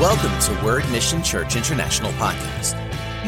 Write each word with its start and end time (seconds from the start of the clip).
Welcome 0.00 0.36
to 0.40 0.64
Word 0.64 0.82
Mission 0.90 1.22
Church 1.22 1.54
International 1.54 2.10
Podcast. 2.14 2.74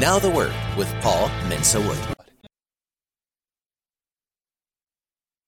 Now 0.00 0.18
the 0.18 0.28
Word 0.28 0.52
with 0.76 0.92
Paul 1.00 1.28
Mensa 1.48 1.80
Wood. 1.80 1.96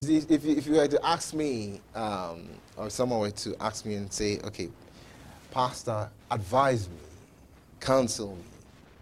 If 0.03 0.31
if 0.31 0.65
you 0.65 0.75
were 0.75 0.87
to 0.87 1.05
ask 1.05 1.35
me, 1.35 1.81
um, 1.97 2.49
or 2.77 2.89
someone 2.89 3.19
were 3.19 3.33
to 3.33 3.57
ask 3.61 3.85
me 3.85 3.97
and 3.97 4.13
say, 4.13 4.39
okay, 4.45 4.69
Pastor, 5.51 6.09
advise 6.31 6.89
me, 6.89 6.95
counsel 7.81 8.37
me, 8.37 8.45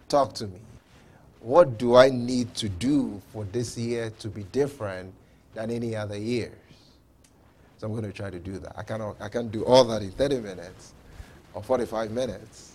talk 0.09 0.33
to 0.33 0.47
me. 0.47 0.59
What 1.41 1.77
do 1.77 1.95
I 1.95 2.09
need 2.09 2.55
to 2.55 2.67
do 2.67 3.21
for 3.31 3.43
this 3.43 3.77
year 3.77 4.11
to 4.17 4.27
be 4.27 4.41
different 4.45 5.13
than 5.53 5.69
any 5.69 5.95
other 5.95 6.17
years? 6.17 6.57
So 7.77 7.85
I'm 7.85 7.93
going 7.93 8.05
to 8.05 8.11
try 8.11 8.31
to 8.31 8.39
do 8.39 8.57
that. 8.57 8.73
I 8.75 8.81
cannot, 8.81 9.17
I 9.21 9.29
can't 9.29 9.51
do 9.51 9.63
all 9.65 9.83
that 9.83 10.01
in 10.01 10.09
30 10.09 10.39
minutes 10.39 10.93
or 11.57 11.63
45 11.63 12.11
minutes. 12.11 12.73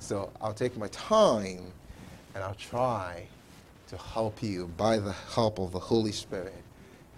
So 0.00 0.30
I'll 0.40 0.52
take 0.52 0.76
my 0.76 0.88
time 0.88 1.62
and 2.34 2.42
I'll 2.42 2.56
try 2.56 3.24
to 3.86 3.96
help 3.96 4.42
you 4.42 4.66
by 4.76 4.98
the 4.98 5.12
help 5.12 5.60
of 5.60 5.70
the 5.70 5.78
Holy 5.78 6.10
Spirit 6.10 6.60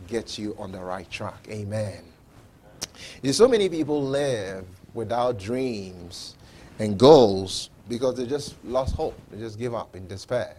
get 0.07 0.39
you 0.39 0.55
on 0.59 0.73
the 0.73 0.79
right 0.79 1.11
track. 1.11 1.49
Amen. 1.49 2.03
You 3.23 3.33
so 3.33 3.49
many 3.49 3.71
people 3.71 4.03
live 4.03 4.67
without 4.93 5.39
dreams 5.39 6.37
and 6.79 6.99
goals 6.99 7.71
because 7.89 8.17
they 8.17 8.27
just 8.27 8.63
lost 8.63 8.95
hope. 8.95 9.19
They 9.31 9.39
just 9.39 9.59
give 9.59 9.75
up 9.75 9.97
in 9.97 10.07
despair. 10.07 10.57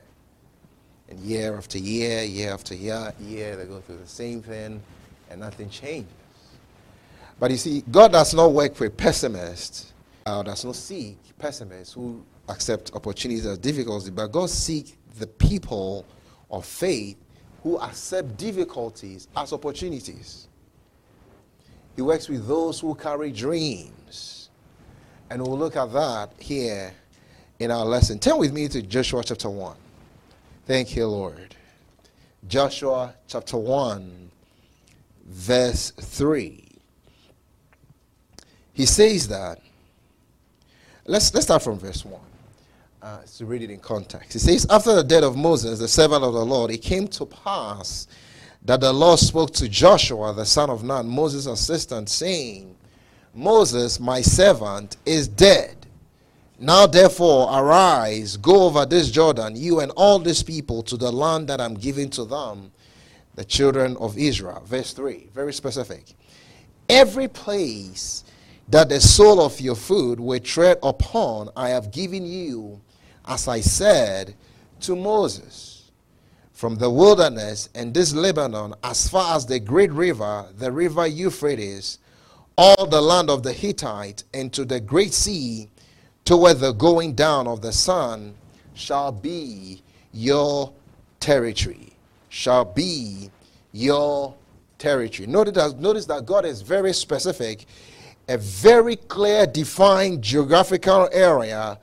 And 1.09 1.19
year 1.19 1.55
after 1.55 1.77
year, 1.77 2.23
year 2.23 2.53
after 2.53 2.73
year, 2.73 3.13
year, 3.19 3.55
they 3.55 3.65
go 3.65 3.81
through 3.81 3.97
the 3.97 4.07
same 4.07 4.41
thing 4.41 4.81
and 5.29 5.41
nothing 5.41 5.69
changes. 5.69 6.11
But 7.39 7.51
you 7.51 7.57
see, 7.57 7.83
God 7.91 8.13
does 8.13 8.33
not 8.33 8.51
work 8.51 8.79
with 8.79 8.97
pessimists 8.97 9.93
uh, 10.27 10.43
does 10.43 10.65
not 10.65 10.75
seek 10.75 11.17
pessimists 11.39 11.93
who 11.93 12.23
accept 12.49 12.93
opportunities 12.93 13.45
as 13.45 13.57
difficulty, 13.57 14.11
but 14.11 14.27
God 14.27 14.49
seeks 14.49 14.93
the 15.19 15.27
people 15.27 16.05
of 16.51 16.65
faith 16.65 17.17
who 17.63 17.77
accept 17.79 18.37
difficulties 18.37 19.29
as 19.37 19.53
opportunities. 19.53 20.49
He 21.95 22.01
works 22.01 22.27
with 22.27 22.45
those 22.45 22.79
who 22.79 22.93
carry 22.93 23.31
dreams. 23.31 24.49
And 25.29 25.41
we'll 25.41 25.57
look 25.57 25.75
at 25.75 25.91
that 25.93 26.31
here 26.39 26.93
in 27.59 27.71
our 27.71 27.85
lesson. 27.85 28.19
Turn 28.19 28.37
with 28.37 28.53
me 28.53 28.67
to 28.67 28.81
Joshua 28.81 29.23
chapter 29.23 29.49
1. 29.49 29.75
Thank 30.65 30.95
you, 30.95 31.07
Lord. 31.07 31.55
Joshua 32.47 33.15
chapter 33.27 33.57
1, 33.57 34.29
verse 35.25 35.91
3. 35.91 36.63
He 38.73 38.85
says 38.85 39.27
that 39.29 39.59
Let's, 41.09 41.33
let's 41.33 41.45
start 41.45 41.61
from 41.61 41.79
verse 41.79 42.03
1 42.03 42.21
uh, 43.01 43.21
to 43.37 43.45
read 43.45 43.61
it 43.61 43.71
in 43.71 43.79
context. 43.79 44.35
It 44.35 44.39
says, 44.39 44.67
After 44.69 44.93
the 44.93 45.03
death 45.03 45.23
of 45.23 45.37
Moses, 45.37 45.79
the 45.79 45.87
servant 45.87 46.21
of 46.21 46.33
the 46.33 46.45
Lord, 46.45 46.69
it 46.69 46.79
came 46.79 47.07
to 47.09 47.25
pass 47.25 48.07
that 48.65 48.81
the 48.81 48.91
Lord 48.91 49.17
spoke 49.17 49.53
to 49.53 49.69
Joshua, 49.69 50.33
the 50.33 50.45
son 50.45 50.69
of 50.69 50.83
Nun, 50.83 51.07
Moses' 51.07 51.45
assistant, 51.45 52.09
saying, 52.09 52.75
Moses, 53.33 54.01
my 54.01 54.19
servant, 54.19 54.97
is 55.05 55.29
dead. 55.29 55.77
Now 56.59 56.87
therefore 56.87 57.57
arise, 57.57 58.35
go 58.35 58.63
over 58.63 58.85
this 58.85 59.09
Jordan, 59.09 59.55
you 59.55 59.79
and 59.79 59.91
all 59.91 60.19
these 60.19 60.43
people, 60.43 60.83
to 60.83 60.97
the 60.97 61.11
land 61.11 61.47
that 61.47 61.61
I'm 61.61 61.75
giving 61.75 62.09
to 62.11 62.25
them, 62.25 62.71
the 63.35 63.45
children 63.45 63.95
of 63.97 64.17
Israel. 64.17 64.61
Verse 64.65 64.91
3, 64.91 65.29
very 65.33 65.53
specific. 65.53 66.15
Every 66.89 67.29
place 67.29 68.25
that 68.69 68.89
the 68.89 68.99
sole 68.99 69.41
of 69.41 69.61
your 69.61 69.75
foot 69.75 70.19
will 70.19 70.39
tread 70.39 70.77
upon, 70.83 71.49
I 71.55 71.69
have 71.69 71.91
given 71.91 72.25
you, 72.25 72.81
as 73.25 73.47
I 73.47 73.61
said 73.61 74.35
to 74.81 74.95
Moses. 74.95 75.91
From 76.51 76.75
the 76.75 76.89
wilderness 76.89 77.69
and 77.75 77.93
this 77.93 78.13
Lebanon, 78.13 78.73
as 78.83 79.07
far 79.07 79.35
as 79.35 79.45
the 79.45 79.59
great 79.59 79.91
river, 79.91 80.47
the 80.57 80.71
river 80.71 81.05
Euphrates, 81.05 81.99
all 82.57 82.87
the 82.87 82.99
land 82.99 83.29
of 83.29 83.43
the 83.43 83.53
Hittite, 83.53 84.23
and 84.33 84.51
to 84.53 84.65
the 84.65 84.79
great 84.79 85.13
sea, 85.13 85.69
toward 86.25 86.57
the 86.57 86.73
going 86.73 87.13
down 87.13 87.47
of 87.47 87.61
the 87.61 87.71
sun, 87.71 88.33
shall 88.73 89.11
be 89.11 89.83
your 90.11 90.73
territory. 91.19 91.93
Shall 92.29 92.65
be 92.65 93.29
your 93.71 94.35
territory. 94.79 95.27
Notice 95.27 95.53
that, 95.53 95.79
notice 95.79 96.05
that 96.07 96.25
God 96.25 96.45
is 96.45 96.61
very 96.61 96.93
specific 96.93 97.67
a 98.27 98.37
very 98.37 98.95
clear, 98.95 99.45
defined 99.45 100.21
geographical 100.21 101.09
area, 101.11 101.79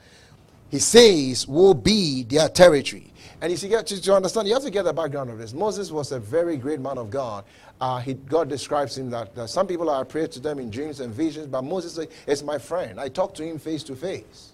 he 0.70 0.78
says, 0.78 1.46
will 1.48 1.74
be 1.74 2.22
their 2.24 2.48
territory. 2.48 3.10
And 3.40 3.50
you 3.50 3.56
see, 3.56 3.68
to, 3.68 3.82
to 3.82 4.14
understand, 4.14 4.48
you 4.48 4.54
have 4.54 4.62
to 4.62 4.70
get 4.70 4.84
the 4.84 4.92
background 4.92 5.30
of 5.30 5.38
this. 5.38 5.52
Moses 5.52 5.90
was 5.90 6.12
a 6.12 6.18
very 6.18 6.56
great 6.56 6.80
man 6.80 6.98
of 6.98 7.10
God. 7.10 7.44
Uh, 7.80 7.98
he, 7.98 8.14
God 8.14 8.48
describes 8.48 8.96
him 8.96 9.10
that, 9.10 9.34
that 9.34 9.50
some 9.50 9.66
people 9.66 9.90
are 9.90 10.04
prayed 10.04 10.32
to 10.32 10.40
them 10.40 10.58
in 10.58 10.70
dreams 10.70 11.00
and 11.00 11.12
visions, 11.12 11.48
but 11.48 11.62
Moses 11.62 12.06
is 12.26 12.42
my 12.42 12.58
friend. 12.58 12.98
I 12.98 13.08
talk 13.08 13.34
to 13.34 13.44
him 13.44 13.58
face 13.58 13.82
to 13.84 13.96
face. 13.96 14.52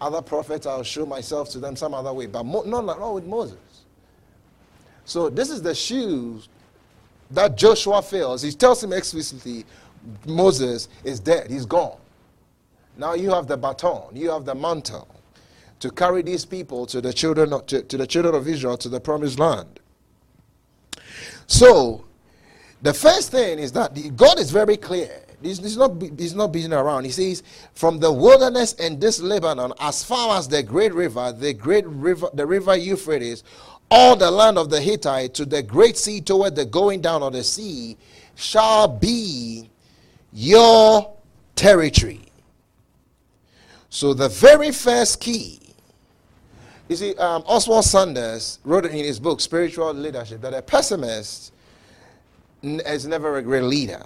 Other 0.00 0.22
prophets, 0.22 0.66
I'll 0.66 0.82
show 0.82 1.06
myself 1.06 1.50
to 1.50 1.58
them 1.58 1.76
some 1.76 1.94
other 1.94 2.12
way, 2.12 2.26
but 2.26 2.44
mo- 2.44 2.62
not, 2.62 2.84
not 2.84 3.14
with 3.14 3.26
Moses. 3.26 3.58
So 5.04 5.28
this 5.28 5.50
is 5.50 5.62
the 5.62 5.74
shoes 5.74 6.48
that 7.30 7.56
Joshua 7.56 8.02
fills. 8.02 8.42
He 8.42 8.52
tells 8.52 8.82
him 8.82 8.92
explicitly, 8.92 9.64
Moses 10.26 10.88
is 11.04 11.20
dead, 11.20 11.50
he's 11.50 11.66
gone. 11.66 11.98
Now 12.96 13.14
you 13.14 13.30
have 13.30 13.46
the 13.46 13.56
baton, 13.56 14.14
you 14.14 14.30
have 14.30 14.44
the 14.44 14.54
mantle 14.54 15.08
to 15.80 15.90
carry 15.90 16.22
these 16.22 16.44
people 16.44 16.86
to 16.86 17.00
the 17.00 17.12
children 17.12 17.52
of, 17.52 17.66
to, 17.66 17.82
to 17.82 17.96
the 17.96 18.06
children 18.06 18.34
of 18.34 18.48
Israel 18.48 18.76
to 18.78 18.88
the 18.88 19.00
promised 19.00 19.38
land. 19.38 19.80
So, 21.46 22.04
the 22.82 22.92
first 22.92 23.30
thing 23.30 23.58
is 23.58 23.72
that 23.72 24.16
God 24.16 24.38
is 24.38 24.50
very 24.50 24.76
clear. 24.76 25.22
He's, 25.40 25.58
he's, 25.58 25.76
not, 25.76 26.02
he's 26.18 26.34
not 26.34 26.52
beating 26.52 26.72
around. 26.72 27.04
He 27.04 27.10
says, 27.10 27.44
from 27.72 27.98
the 28.00 28.12
wilderness 28.12 28.74
and 28.74 29.00
this 29.00 29.20
Lebanon, 29.20 29.72
as 29.80 30.02
far 30.02 30.36
as 30.36 30.48
the 30.48 30.62
great 30.62 30.92
river, 30.92 31.32
the 31.32 31.54
great 31.54 31.86
river, 31.86 32.28
the 32.34 32.44
river 32.44 32.76
Euphrates, 32.76 33.44
all 33.90 34.16
the 34.16 34.30
land 34.30 34.58
of 34.58 34.68
the 34.68 34.80
Hittite 34.80 35.34
to 35.34 35.44
the 35.44 35.62
great 35.62 35.96
sea 35.96 36.20
toward 36.20 36.56
the 36.56 36.64
going 36.64 37.00
down 37.00 37.22
of 37.22 37.32
the 37.32 37.44
sea 37.44 37.96
shall 38.34 38.88
be 38.88 39.70
your 40.32 41.14
territory. 41.54 42.20
So 43.90 44.14
the 44.14 44.28
very 44.28 44.70
first 44.70 45.20
key, 45.20 45.60
you 46.88 46.96
see, 46.96 47.14
um, 47.16 47.42
Oswald 47.46 47.84
Sanders 47.84 48.58
wrote 48.64 48.86
in 48.86 48.92
his 48.92 49.18
book, 49.20 49.40
Spiritual 49.40 49.92
Leadership, 49.94 50.40
that 50.40 50.54
a 50.54 50.62
pessimist 50.62 51.52
is 52.62 53.06
never 53.06 53.36
a 53.36 53.42
great 53.42 53.62
leader. 53.64 54.04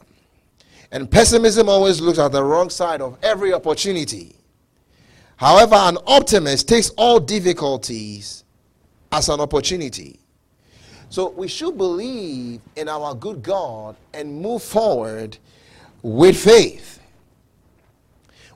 And 0.91 1.11
pessimism 1.11 1.69
always 1.69 2.01
looks 2.01 2.19
at 2.19 2.33
the 2.33 2.45
wrong 2.45 2.71
side 2.71 3.01
of 3.01 3.17
every 3.23 3.53
opportunity. 3.53 4.37
However, 5.37 5.75
an 5.75 5.99
optimist 6.07 6.69
takes 6.69 6.91
all 6.91 7.19
difficulties 7.19 8.45
as 9.11 9.29
an 9.29 9.41
opportunity. 9.41 10.19
So 11.09 11.31
we 11.31 11.49
should 11.49 11.77
believe 11.77 12.61
in 12.77 12.89
our 12.89 13.15
good 13.15 13.43
God 13.43 13.97
and 14.15 14.41
move 14.41 14.63
forward 14.63 15.37
with 16.03 16.37
faith. 16.37 17.01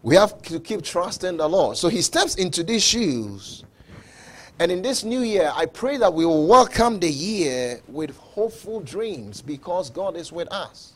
We 0.03 0.15
have 0.17 0.41
to 0.43 0.61
keep 0.61 0.83
trusting 0.83 1.37
the 1.37 1.49
Lord. 1.49 1.77
So 1.77 1.89
he 1.89 2.03
steps 2.03 2.37
into 2.37 2.63
these 2.63 2.85
shoes. 2.85 3.65
And 4.59 4.73
in 4.73 4.81
this 4.81 5.05
new 5.05 5.21
year, 5.21 5.53
I 5.55 5.67
pray 5.67 5.97
that 5.99 6.13
we 6.13 6.25
will 6.25 6.47
welcome 6.47 6.99
the 6.99 7.11
year 7.11 7.81
with 7.89 8.17
hopeful 8.17 8.81
dreams 8.81 9.43
because 9.43 9.91
God 9.91 10.17
is 10.17 10.33
with 10.33 10.51
us. 10.53 10.93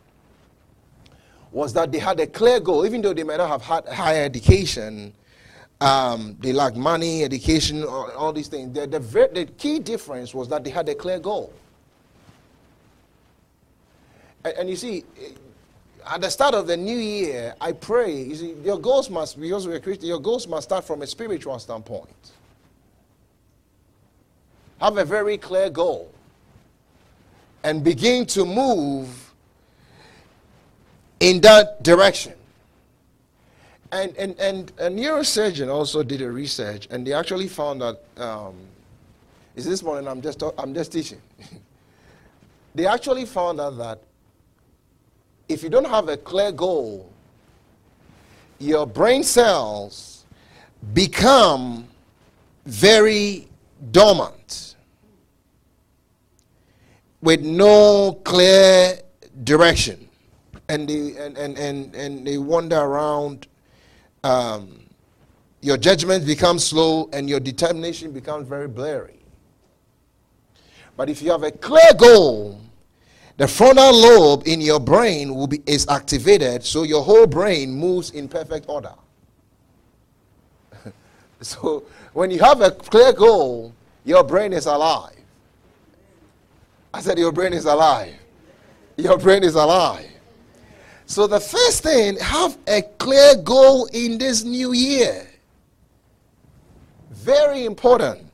was 1.52 1.72
that 1.75 1.93
they 1.93 1.99
had 1.99 2.20
a 2.20 2.26
clear 2.26 2.61
goal, 2.61 2.87
even 2.87 3.02
though 3.02 3.12
they 3.12 3.22
might 3.22 3.37
not 3.38 3.49
have 3.49 3.62
had 3.62 3.87
higher 3.88 4.25
education, 4.25 5.12
um, 5.81 6.37
they 6.40 6.52
lacked 6.52 6.76
money, 6.76 7.22
education, 7.22 7.84
all, 7.84 8.11
all 8.12 8.32
these 8.32 8.49
things. 8.49 8.72
The, 8.75 8.87
the, 8.87 8.99
the, 8.99 9.44
key 9.56 9.78
difference 9.78 10.34
was 10.34 10.49
that 10.49 10.64
they 10.64 10.70
had 10.70 10.88
a 10.88 10.94
clear 10.94 11.19
goal. 11.19 11.52
And, 14.44 14.70
you 14.70 14.76
see, 14.76 15.05
at 16.06 16.20
the 16.20 16.31
start 16.31 16.55
of 16.55 16.67
the 16.67 16.76
new 16.76 16.96
year, 16.96 17.55
I 17.61 17.73
pray, 17.73 18.23
you 18.23 18.35
see, 18.35 18.52
your 18.64 18.79
goals 18.79 19.11
must, 19.11 19.40
because 19.40 19.67
we're 19.67 19.81
Christian, 19.81 20.08
your 20.08 20.20
goals 20.20 20.46
must 20.46 20.69
start 20.69 20.85
from 20.85 21.02
a 21.02 21.06
spiritual 21.06 21.58
standpoint. 21.58 22.08
Have 24.81 24.96
a 24.96 25.05
very 25.05 25.38
clear 25.38 25.70
goal 25.70 26.12
and 27.64 27.82
begin 27.82 28.25
to 28.26 28.44
move 28.44 29.32
in 31.20 31.40
that 31.40 31.82
direction. 31.82 32.35
And, 33.90 34.17
and, 34.17 34.38
and 34.38 34.73
a 34.79 34.88
neurosurgeon 34.88 35.69
also 35.69 36.02
did 36.02 36.23
a 36.23 36.31
research, 36.31 36.87
and 36.90 37.06
they 37.06 37.12
actually 37.12 37.49
found 37.49 37.81
that. 37.81 38.02
Um, 38.17 38.55
is 39.56 39.64
this 39.64 39.82
morning 39.82 40.06
I'm 40.06 40.23
just, 40.23 40.40
I'm 40.56 40.73
just 40.73 40.93
teaching. 40.93 41.20
they 42.75 42.87
actually 42.87 43.25
found 43.25 43.61
out 43.61 43.76
that 43.79 44.02
if 45.49 45.62
you 45.62 45.71
don't 45.71 45.87
have 45.87 46.09
a 46.09 46.17
clear 46.17 46.53
goal, 46.53 47.11
your 48.59 48.87
brain 48.87 49.23
cells 49.23 50.25
become 50.93 51.89
very 52.67 53.49
dormant 53.91 54.77
with 57.23 57.41
no 57.41 58.21
clear 58.25 58.99
direction. 59.45 60.09
And 60.69 60.89
they, 60.89 61.17
and, 61.17 61.39
and, 61.39 61.59
and, 61.59 61.95
and 61.95 62.27
they 62.27 62.37
wander 62.37 62.79
around. 62.79 63.47
Um, 64.23 64.85
your 65.61 65.77
judgment 65.77 66.27
becomes 66.27 66.65
slow 66.65 67.09
and 67.12 67.29
your 67.29 67.41
determination 67.41 68.12
becomes 68.12 68.47
very 68.47 68.69
blurry. 68.69 69.19
But 70.97 71.09
if 71.09 71.23
you 71.23 71.31
have 71.31 71.43
a 71.43 71.50
clear 71.50 71.95
goal, 71.97 72.61
the 73.38 73.49
frontal 73.49 73.93
lobe 73.99 74.46
in 74.46 74.61
your 74.61 74.79
brain 74.81 75.35
will 75.35 75.46
be, 75.46 75.62
is 75.64 75.87
activated 75.88 76.62
so 76.64 76.82
your 76.82 77.02
whole 77.02 77.26
brain 77.26 77.70
moves 77.70 78.11
in 78.11 78.29
perfect 78.29 78.69
order. 78.69 78.94
so 81.40 81.85
when 82.12 82.31
you 82.31 82.40
have 82.40 82.61
a 82.61 82.70
clear 82.70 83.12
goal, 83.12 83.73
your 84.05 84.25
brain 84.25 84.52
is 84.52 84.67
alive. 84.67 85.14
I 86.93 87.00
said, 87.00 87.19
Your 87.19 87.32
brain 87.32 87.52
is 87.52 87.64
alive. 87.64 88.14
Your 88.96 89.17
brain 89.19 89.44
is 89.44 89.55
alive. 89.55 90.11
So, 91.06 91.26
the 91.26 91.40
first 91.40 91.82
thing, 91.82 92.17
have 92.19 92.58
a 92.67 92.82
clear 92.82 93.37
goal 93.37 93.87
in 93.93 94.19
this 94.19 94.44
new 94.44 94.73
year. 94.73 95.26
Very 97.11 97.64
important. 97.64 98.26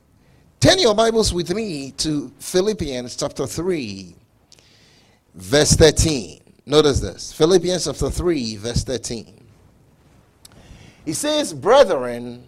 Turn 0.60 0.78
your 0.78 0.94
Bibles 0.94 1.34
with 1.34 1.54
me 1.54 1.90
to 1.98 2.32
Philippians 2.38 3.16
chapter 3.16 3.46
3, 3.46 4.14
verse 5.34 5.72
13. 5.74 6.40
Notice 6.66 7.00
this 7.00 7.32
Philippians 7.32 7.84
chapter 7.84 8.10
3, 8.10 8.56
verse 8.56 8.84
13. 8.84 9.40
He 11.04 11.12
says, 11.12 11.52
Brethren, 11.52 12.44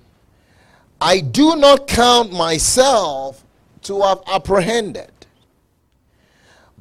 I 1.00 1.21
do 1.21 1.56
not 1.56 1.87
count 1.87 2.33
myself 2.33 3.44
to 3.83 4.00
have 4.00 4.23
apprehended. 4.27 5.11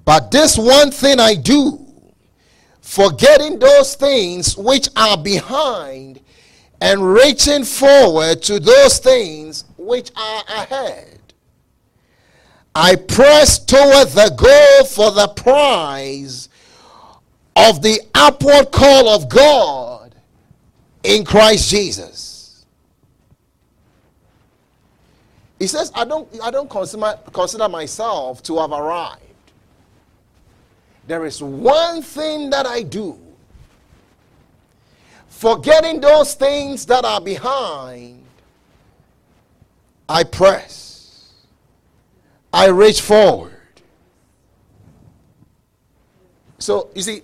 But 0.05 0.31
this 0.31 0.57
one 0.57 0.91
thing 0.91 1.19
I 1.19 1.35
do, 1.35 1.85
forgetting 2.81 3.59
those 3.59 3.95
things 3.95 4.55
which 4.55 4.87
are 4.95 5.17
behind 5.17 6.21
and 6.79 7.13
reaching 7.13 7.63
forward 7.63 8.41
to 8.43 8.59
those 8.59 8.99
things 8.99 9.65
which 9.77 10.11
are 10.15 10.43
ahead. 10.47 11.14
I 12.77 12.97
press 12.97 13.57
toward 13.57 14.09
the 14.09 14.33
goal 14.35 14.85
for 14.85 15.09
the 15.11 15.29
prize 15.29 16.49
of 17.55 17.81
the 17.81 18.01
upward 18.13 18.71
call 18.71 19.07
of 19.07 19.29
God 19.29 20.13
in 21.03 21.23
Christ 21.23 21.69
Jesus. 21.69 22.65
He 25.57 25.67
says, 25.67 25.89
I 25.95 26.03
don't, 26.03 26.27
I 26.43 26.51
don't 26.51 26.69
consider, 26.69 27.17
consider 27.31 27.69
myself 27.69 28.43
to 28.43 28.57
have 28.57 28.73
arrived. 28.73 29.21
There 31.07 31.25
is 31.25 31.41
one 31.41 32.01
thing 32.01 32.49
that 32.49 32.65
I 32.65 32.81
do. 32.81 33.17
Forgetting 35.29 36.01
those 36.01 36.33
things 36.33 36.85
that 36.87 37.05
are 37.05 37.21
behind, 37.21 38.25
I 40.09 40.25
press. 40.25 40.84
I 42.55 42.67
reach 42.67 43.01
forward. 43.01 43.51
So, 46.57 46.89
you 46.95 47.01
see, 47.01 47.21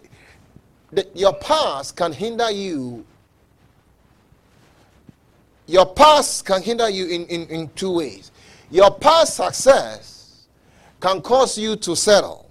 the, 0.92 1.08
your 1.16 1.34
past 1.34 1.96
can 1.96 2.12
hinder 2.12 2.52
you. 2.52 3.06
Your 5.68 5.86
past 5.86 6.46
can 6.46 6.62
hinder 6.62 6.90
you 6.90 7.06
in, 7.06 7.26
in, 7.28 7.48
in 7.48 7.70
two 7.76 7.94
ways. 7.94 8.34
Your 8.70 8.92
past 8.92 9.38
success 9.38 10.48
can 11.00 11.22
cause 11.22 11.58
you 11.58 11.78
to 11.78 11.96
settle. 11.96 12.50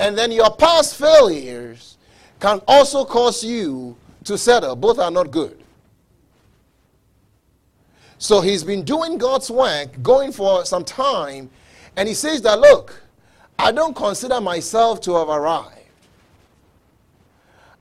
And 0.00 0.16
then 0.16 0.32
your 0.32 0.56
past 0.56 0.96
failures 0.96 1.98
can 2.40 2.62
also 2.66 3.04
cause 3.04 3.44
you 3.44 3.98
to 4.24 4.38
settle. 4.38 4.76
Both 4.76 4.98
are 4.98 5.10
not 5.10 5.30
good. 5.30 5.61
So 8.22 8.40
he's 8.40 8.62
been 8.62 8.84
doing 8.84 9.18
God's 9.18 9.50
work, 9.50 10.00
going 10.00 10.30
for 10.30 10.64
some 10.64 10.84
time, 10.84 11.50
and 11.96 12.08
he 12.08 12.14
says 12.14 12.40
that, 12.42 12.60
look, 12.60 13.02
I 13.58 13.72
don't 13.72 13.96
consider 13.96 14.40
myself 14.40 15.00
to 15.02 15.14
have 15.16 15.28
arrived. 15.28 15.78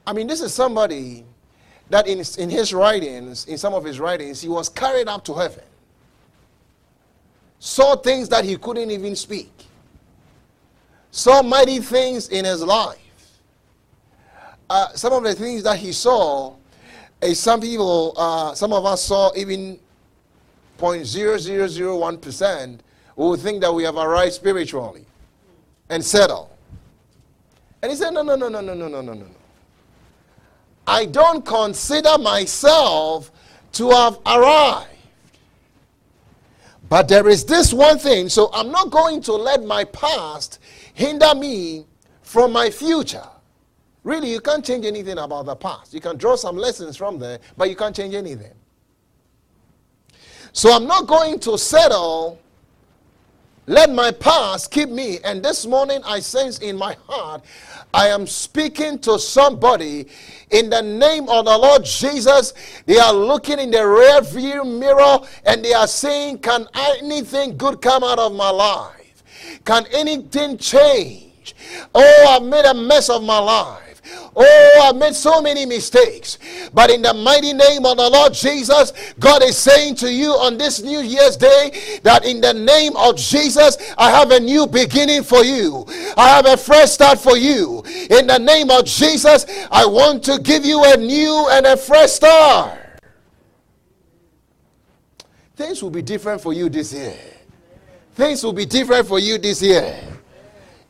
I 0.07 0.13
mean, 0.13 0.25
this 0.25 0.41
is 0.41 0.51
somebody 0.51 1.25
that 1.91 2.07
in, 2.07 2.23
in 2.39 2.49
his 2.49 2.73
writings, 2.73 3.45
in 3.45 3.59
some 3.59 3.75
of 3.75 3.83
his 3.83 3.99
writings, 3.99 4.41
he 4.41 4.49
was 4.49 4.67
carried 4.67 5.07
up 5.07 5.23
to 5.25 5.35
heaven, 5.35 5.63
saw 7.59 7.95
things 7.95 8.27
that 8.29 8.43
he 8.43 8.57
couldn't 8.57 8.89
even 8.89 9.15
speak 9.15 9.51
saw 11.11 11.43
mighty 11.43 11.79
things 11.79 12.29
in 12.29 12.45
his 12.45 12.63
life. 12.63 12.97
Uh, 14.69 14.87
some 14.93 15.11
of 15.11 15.23
the 15.23 15.35
things 15.35 15.63
that 15.63 15.77
he 15.77 15.91
saw, 15.91 16.55
is 17.21 17.39
some 17.39 17.59
people, 17.59 18.13
uh, 18.15 18.55
some 18.55 18.71
of 18.71 18.85
us 18.85 19.03
saw 19.03 19.31
even 19.35 19.77
0.0001%, 20.81 22.79
we 23.15 23.25
would 23.27 23.39
think 23.39 23.61
that 23.61 23.73
we 23.73 23.83
have 23.83 23.95
arrived 23.97 24.33
spiritually 24.33 25.05
and 25.89 26.03
settled. 26.03 26.49
And 27.81 27.91
he 27.91 27.95
said, 27.95 28.11
No, 28.11 28.21
No, 28.21 28.35
no, 28.35 28.49
no, 28.49 28.61
no, 28.61 28.73
no, 28.73 28.87
no, 28.87 29.01
no, 29.01 29.13
no, 29.13 29.13
no. 29.13 29.25
I 30.87 31.05
don't 31.05 31.45
consider 31.45 32.17
myself 32.17 33.31
to 33.73 33.89
have 33.91 34.17
arrived. 34.25 34.87
But 36.89 37.07
there 37.07 37.29
is 37.29 37.45
this 37.45 37.71
one 37.71 37.97
thing, 37.97 38.27
so 38.27 38.49
I'm 38.53 38.69
not 38.71 38.89
going 38.89 39.21
to 39.21 39.33
let 39.33 39.63
my 39.63 39.85
past 39.85 40.59
hinder 40.93 41.33
me 41.33 41.85
from 42.21 42.51
my 42.51 42.69
future. 42.69 43.27
Really, 44.03 44.31
you 44.31 44.41
can't 44.41 44.65
change 44.65 44.85
anything 44.85 45.17
about 45.17 45.45
the 45.45 45.55
past. 45.55 45.93
You 45.93 46.01
can 46.01 46.17
draw 46.17 46.35
some 46.35 46.57
lessons 46.57 46.97
from 46.97 47.19
there, 47.19 47.39
but 47.55 47.69
you 47.69 47.75
can't 47.75 47.95
change 47.95 48.13
anything. 48.15 48.51
So 50.53 50.71
I'm 50.71 50.85
not 50.85 51.07
going 51.07 51.39
to 51.41 51.57
settle. 51.57 52.39
Let 53.67 53.89
my 53.91 54.11
past 54.11 54.71
keep 54.71 54.89
me. 54.89 55.19
And 55.23 55.43
this 55.43 55.65
morning 55.65 56.01
I 56.03 56.19
sense 56.19 56.59
in 56.59 56.75
my 56.77 56.97
heart, 57.07 57.43
I 57.93 58.07
am 58.07 58.25
speaking 58.25 58.99
to 58.99 59.19
somebody 59.19 60.07
in 60.49 60.69
the 60.69 60.81
name 60.81 61.29
of 61.29 61.45
the 61.45 61.57
Lord 61.57 61.85
Jesus. 61.85 62.53
They 62.85 62.97
are 62.97 63.13
looking 63.13 63.59
in 63.59 63.71
the 63.71 63.85
rear 63.87 64.21
view 64.21 64.63
mirror 64.65 65.19
and 65.45 65.63
they 65.63 65.73
are 65.73 65.87
saying, 65.87 66.39
Can 66.39 66.67
anything 66.73 67.57
good 67.57 67.81
come 67.81 68.03
out 68.03 68.19
of 68.19 68.33
my 68.33 68.49
life? 68.49 69.23
Can 69.65 69.85
anything 69.91 70.57
change? 70.57 71.55
Oh, 71.93 72.25
I've 72.29 72.43
made 72.43 72.65
a 72.65 72.73
mess 72.73 73.09
of 73.09 73.23
my 73.23 73.39
life. 73.39 73.90
Oh, 74.35 74.81
I 74.83 74.91
made 74.93 75.13
so 75.13 75.41
many 75.41 75.65
mistakes. 75.65 76.37
But 76.73 76.89
in 76.89 77.01
the 77.01 77.13
mighty 77.13 77.53
name 77.53 77.85
of 77.85 77.97
the 77.97 78.09
Lord 78.09 78.33
Jesus, 78.33 78.93
God 79.19 79.43
is 79.43 79.57
saying 79.57 79.95
to 79.95 80.11
you 80.11 80.31
on 80.31 80.57
this 80.57 80.81
New 80.81 80.99
Year's 80.99 81.35
Day 81.35 81.99
that 82.03 82.25
in 82.25 82.39
the 82.39 82.53
name 82.53 82.95
of 82.95 83.17
Jesus, 83.17 83.77
I 83.97 84.09
have 84.09 84.31
a 84.31 84.39
new 84.39 84.67
beginning 84.67 85.23
for 85.23 85.43
you. 85.43 85.85
I 86.17 86.29
have 86.29 86.45
a 86.45 86.55
fresh 86.55 86.91
start 86.91 87.19
for 87.19 87.37
you. 87.37 87.83
In 88.09 88.27
the 88.27 88.39
name 88.39 88.69
of 88.69 88.85
Jesus, 88.85 89.45
I 89.69 89.85
want 89.85 90.23
to 90.25 90.39
give 90.39 90.65
you 90.65 90.83
a 90.85 90.97
new 90.97 91.47
and 91.51 91.65
a 91.65 91.75
fresh 91.75 92.11
start. 92.11 92.79
Things 95.55 95.83
will 95.83 95.91
be 95.91 96.01
different 96.01 96.41
for 96.41 96.53
you 96.53 96.69
this 96.69 96.93
year. 96.93 97.15
Things 98.15 98.43
will 98.43 98.53
be 98.53 98.65
different 98.65 99.07
for 99.07 99.19
you 99.19 99.37
this 99.37 99.61
year. 99.61 99.99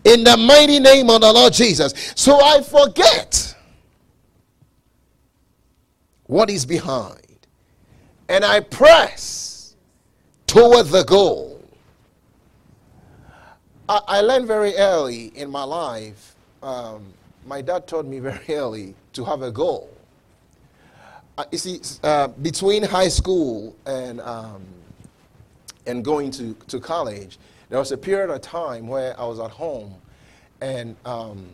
In 0.04 0.24
the 0.24 0.36
mighty 0.38 0.80
name 0.80 1.10
of 1.10 1.22
the 1.22 1.32
Lord 1.32 1.54
Jesus. 1.54 1.94
So 2.16 2.42
I 2.42 2.62
forget 2.62 3.56
what 6.26 6.50
is 6.50 6.66
behind 6.66 7.22
and 8.30 8.46
I 8.46 8.62
press 8.62 9.76
toward 10.48 10.88
the 10.88 11.04
goal. 11.04 11.62
I, 13.90 14.00
I 14.08 14.22
learned 14.22 14.48
very 14.48 14.76
early 14.78 15.28
in 15.36 15.50
my 15.50 15.64
life. 15.64 16.36
Um, 16.64 17.14
my 17.46 17.62
dad 17.62 17.88
taught 17.88 18.06
me 18.06 18.20
very 18.30 18.56
early 18.56 18.96
to 19.14 19.26
have 19.26 19.42
a 19.42 19.52
goal. 19.52 19.90
Uh, 21.38 21.44
you 21.52 21.58
see, 21.58 21.82
uh, 22.04 22.30
between 22.30 22.84
high 22.84 23.08
school 23.08 23.76
and 23.86 24.22
um, 24.22 24.64
and 25.88 26.06
going 26.06 26.32
to, 26.32 26.54
to 26.68 26.80
college, 26.80 27.38
there 27.72 27.80
was 27.80 27.94
a 27.94 27.98
period 27.98 28.30
of 28.30 28.42
time 28.42 28.86
where 28.86 29.18
I 29.18 29.24
was 29.24 29.40
at 29.40 29.50
home, 29.50 29.96
and 30.60 30.94
um, 31.06 31.48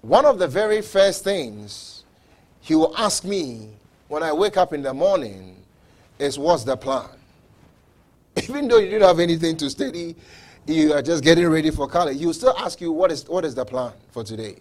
one 0.00 0.24
of 0.24 0.38
the 0.38 0.48
very 0.48 0.80
first 0.80 1.22
things 1.22 2.04
he 2.62 2.74
will 2.74 2.96
ask 2.96 3.22
me 3.22 3.68
when 4.08 4.22
I 4.22 4.32
wake 4.32 4.56
up 4.56 4.72
in 4.72 4.80
the 4.80 4.94
morning 4.94 5.62
is, 6.18 6.38
What's 6.38 6.64
the 6.64 6.78
plan? 6.78 7.10
Even 8.42 8.66
though 8.68 8.78
you 8.78 8.88
didn't 8.88 9.06
have 9.06 9.20
anything 9.20 9.54
to 9.58 9.68
study, 9.68 10.16
you 10.66 10.94
are 10.94 11.02
just 11.02 11.22
getting 11.22 11.46
ready 11.46 11.70
for 11.70 11.86
college, 11.86 12.18
he 12.18 12.24
will 12.24 12.32
still 12.32 12.56
ask 12.56 12.80
you, 12.80 12.90
What 12.90 13.12
is, 13.12 13.28
what 13.28 13.44
is 13.44 13.54
the 13.54 13.66
plan 13.66 13.92
for 14.12 14.24
today? 14.24 14.60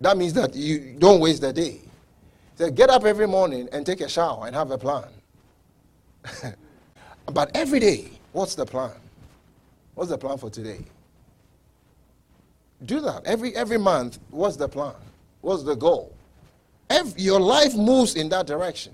That 0.00 0.16
means 0.16 0.32
that 0.32 0.56
you 0.56 0.96
don't 0.98 1.20
waste 1.20 1.42
the 1.42 1.52
day. 1.52 1.80
So 2.56 2.72
get 2.72 2.90
up 2.90 3.04
every 3.04 3.28
morning 3.28 3.68
and 3.70 3.86
take 3.86 4.00
a 4.00 4.08
shower 4.08 4.48
and 4.48 4.56
have 4.56 4.72
a 4.72 4.78
plan. 4.78 5.04
but 7.32 7.52
every 7.54 7.78
day, 7.78 8.15
what's 8.36 8.54
the 8.54 8.66
plan? 8.66 8.92
What's 9.94 10.10
the 10.10 10.18
plan 10.18 10.36
for 10.36 10.50
today? 10.50 10.80
Do 12.84 13.00
that. 13.00 13.24
Every, 13.24 13.56
every 13.56 13.78
month, 13.78 14.18
what's 14.30 14.56
the 14.56 14.68
plan? 14.68 14.94
What's 15.40 15.62
the 15.62 15.74
goal? 15.74 16.14
Every, 16.90 17.22
your 17.22 17.40
life 17.40 17.74
moves 17.74 18.14
in 18.14 18.28
that 18.28 18.46
direction. 18.46 18.92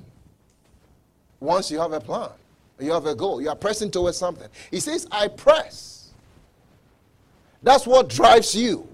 Once 1.40 1.72
you 1.72 1.80
have 1.80 1.92
a 1.92 2.00
plan, 2.00 2.30
you 2.78 2.92
have 2.92 3.06
a 3.06 3.16
goal, 3.16 3.42
you 3.42 3.48
are 3.48 3.56
pressing 3.56 3.90
towards 3.90 4.16
something. 4.16 4.48
He 4.70 4.78
says, 4.78 5.08
I 5.10 5.26
press. 5.26 6.12
That's 7.64 7.84
what 7.84 8.08
drives 8.08 8.54
you. 8.54 8.86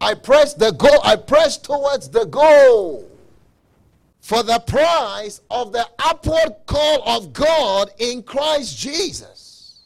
I 0.00 0.14
press 0.14 0.54
the 0.54 0.70
goal, 0.70 1.00
I 1.02 1.16
press 1.16 1.58
towards 1.58 2.08
the 2.08 2.26
goal 2.26 3.11
for 4.22 4.44
the 4.44 4.60
price 4.60 5.40
of 5.50 5.72
the 5.72 5.84
upward 5.98 6.54
call 6.66 7.02
of 7.08 7.32
God 7.32 7.90
in 7.98 8.22
Christ 8.22 8.78
Jesus. 8.78 9.80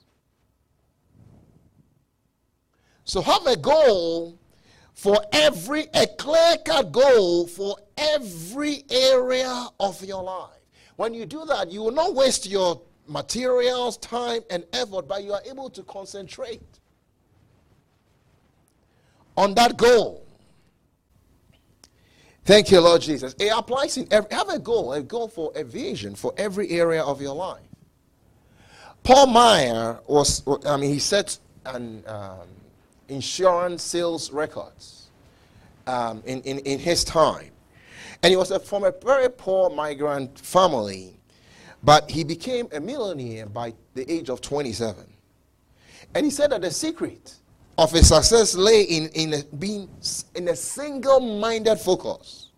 So 3.05 3.23
have 3.23 3.47
a 3.47 3.57
goal 3.57 4.39
for 4.93 5.19
every, 5.33 5.87
a 5.95 6.07
clear 6.19 6.57
cut 6.67 6.93
goal 6.93 7.47
for 7.47 7.79
every 7.97 8.85
area 8.91 9.69
of 9.81 10.05
your 10.05 10.23
life. 10.23 10.51
When 10.97 11.15
you 11.15 11.25
do 11.25 11.47
that, 11.47 11.73
you 11.73 11.81
will 11.81 11.93
not 11.93 12.15
waste 12.15 12.47
your 12.47 12.83
materials, 13.09 13.97
time, 13.97 14.43
and 14.51 14.65
effort, 14.75 15.09
but 15.09 15.25
you 15.25 15.33
are 15.33 15.43
able 15.49 15.71
to 15.71 15.83
concentrate 15.85 16.61
on 19.35 19.55
that 19.55 19.79
goal. 19.79 20.26
Thank 22.47 22.71
you, 22.71 22.81
Lord 22.81 23.03
Jesus. 23.03 23.35
It 23.41 23.53
applies 23.53 23.97
in 23.97 24.07
every, 24.13 24.33
have 24.33 24.49
a 24.51 24.61
goal, 24.61 24.93
a 24.93 25.03
goal 25.03 25.27
for 25.27 25.51
a 25.57 25.65
vision 25.65 26.15
for 26.15 26.33
every 26.37 26.71
area 26.71 27.03
of 27.03 27.21
your 27.21 27.35
life. 27.35 27.67
Paul 29.03 29.27
Meyer 29.27 29.99
was, 30.07 30.45
I 30.65 30.77
mean, 30.77 30.93
he 30.93 31.01
set 31.01 31.37
an 31.65 32.05
um, 32.07 32.47
insurance 33.09 33.83
sales 33.83 34.31
records 34.31 35.09
um, 35.89 36.23
in, 36.25 36.41
in, 36.43 36.61
in 36.61 36.79
his 36.79 37.03
time. 37.03 37.51
And 38.23 38.31
he 38.31 38.37
was 38.37 38.53
a, 38.53 38.61
from 38.61 38.85
a 38.85 38.93
very 38.93 39.29
poor 39.29 39.69
migrant 39.69 40.39
family, 40.39 41.17
but 41.83 42.09
he 42.09 42.23
became 42.23 42.69
a 42.73 42.79
millionaire 42.79 43.47
by 43.47 43.75
the 43.95 44.09
age 44.09 44.31
of 44.31 44.41
27. 44.41 45.05
And 46.15 46.25
he 46.25 46.31
said 46.31 46.53
that 46.53 46.63
the 46.63 46.71
secret 46.71 47.35
of 47.79 47.93
his 47.93 48.09
success 48.09 48.55
lay 48.55 48.83
in, 48.83 49.09
in 49.09 49.35
a, 49.35 49.43
being 49.57 49.89
in 50.35 50.49
a 50.49 50.57
single-minded 50.57 51.77
focus. 51.77 52.49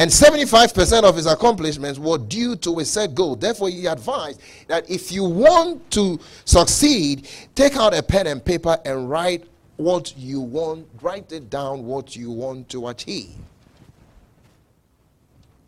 And 0.00 0.08
75% 0.08 1.02
of 1.02 1.16
his 1.16 1.26
accomplishments 1.26 1.98
were 1.98 2.18
due 2.18 2.54
to 2.56 2.78
a 2.78 2.84
set 2.84 3.16
goal. 3.16 3.34
Therefore, 3.34 3.68
he 3.68 3.86
advised 3.86 4.40
that 4.68 4.88
if 4.88 5.10
you 5.10 5.24
want 5.24 5.90
to 5.90 6.20
succeed, 6.44 7.28
take 7.56 7.76
out 7.76 7.94
a 7.94 8.02
pen 8.02 8.28
and 8.28 8.44
paper 8.44 8.78
and 8.84 9.10
write 9.10 9.44
what 9.76 10.16
you 10.16 10.40
want, 10.40 10.86
write 11.02 11.32
it 11.32 11.50
down 11.50 11.84
what 11.84 12.14
you 12.14 12.30
want 12.30 12.68
to 12.68 12.88
achieve. 12.88 13.30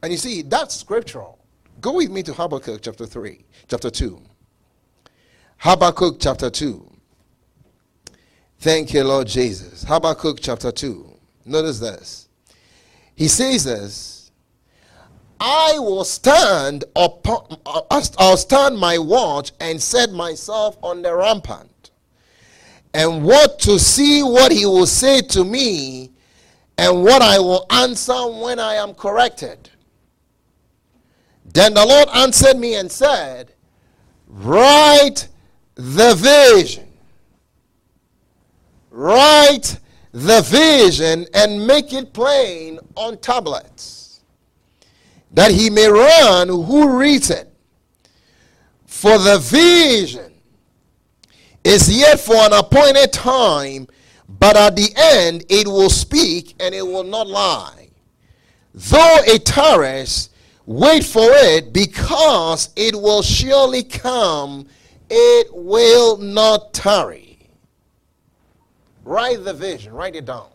And 0.02 0.12
you 0.12 0.18
see, 0.18 0.42
that's 0.42 0.76
scriptural. 0.76 1.38
Go 1.80 1.94
with 1.94 2.10
me 2.10 2.22
to 2.22 2.32
Habakkuk 2.32 2.82
chapter 2.82 3.06
3, 3.06 3.44
chapter 3.68 3.90
2. 3.90 4.20
Habakkuk 5.58 6.18
chapter 6.20 6.50
2. 6.50 6.89
Thank 8.60 8.92
you, 8.92 9.04
Lord 9.04 9.26
Jesus. 9.26 9.84
Habakkuk 9.84 10.38
chapter 10.38 10.70
2. 10.70 11.10
Notice 11.46 11.80
this. 11.80 12.28
He 13.14 13.26
says 13.26 13.64
this 13.64 14.30
I 15.40 15.78
will 15.78 16.04
stand 16.04 16.84
upon, 16.94 17.56
I'll 17.64 18.36
stand 18.36 18.76
my 18.76 18.98
watch 18.98 19.52
and 19.60 19.80
set 19.80 20.12
myself 20.12 20.76
on 20.82 21.00
the 21.00 21.14
rampart, 21.14 21.90
and 22.92 23.24
what 23.24 23.58
to 23.60 23.78
see 23.78 24.22
what 24.22 24.52
he 24.52 24.66
will 24.66 24.86
say 24.86 25.22
to 25.22 25.42
me, 25.42 26.10
and 26.76 27.02
what 27.02 27.22
I 27.22 27.38
will 27.38 27.64
answer 27.70 28.26
when 28.26 28.58
I 28.58 28.74
am 28.74 28.92
corrected. 28.92 29.70
Then 31.46 31.72
the 31.72 31.86
Lord 31.86 32.10
answered 32.10 32.58
me 32.58 32.74
and 32.74 32.92
said, 32.92 33.54
Write 34.28 35.28
the 35.76 36.14
vision 36.14 36.89
write 39.00 39.78
the 40.12 40.42
vision 40.42 41.26
and 41.32 41.66
make 41.66 41.92
it 41.94 42.12
plain 42.12 42.78
on 42.96 43.16
tablets, 43.18 44.20
that 45.30 45.50
he 45.50 45.70
may 45.70 45.88
run 45.88 46.48
who 46.48 46.98
reads 46.98 47.30
it. 47.30 47.50
For 48.84 49.16
the 49.16 49.38
vision 49.38 50.34
is 51.64 51.88
yet 51.88 52.20
for 52.20 52.34
an 52.34 52.52
appointed 52.52 53.10
time, 53.12 53.88
but 54.28 54.56
at 54.56 54.76
the 54.76 54.92
end 54.96 55.44
it 55.48 55.66
will 55.66 55.88
speak 55.88 56.54
and 56.60 56.74
it 56.74 56.86
will 56.86 57.04
not 57.04 57.26
lie. 57.26 57.88
Though 58.74 59.18
it 59.26 59.46
tarries, 59.46 60.28
wait 60.66 61.04
for 61.04 61.26
it, 61.26 61.72
because 61.72 62.70
it 62.76 62.94
will 62.94 63.22
surely 63.22 63.82
come, 63.82 64.66
it 65.08 65.48
will 65.52 66.18
not 66.18 66.74
tarry. 66.74 67.29
Write 69.10 69.42
the 69.42 69.52
vision, 69.52 69.92
write 69.92 70.14
it 70.14 70.24
down. 70.24 70.46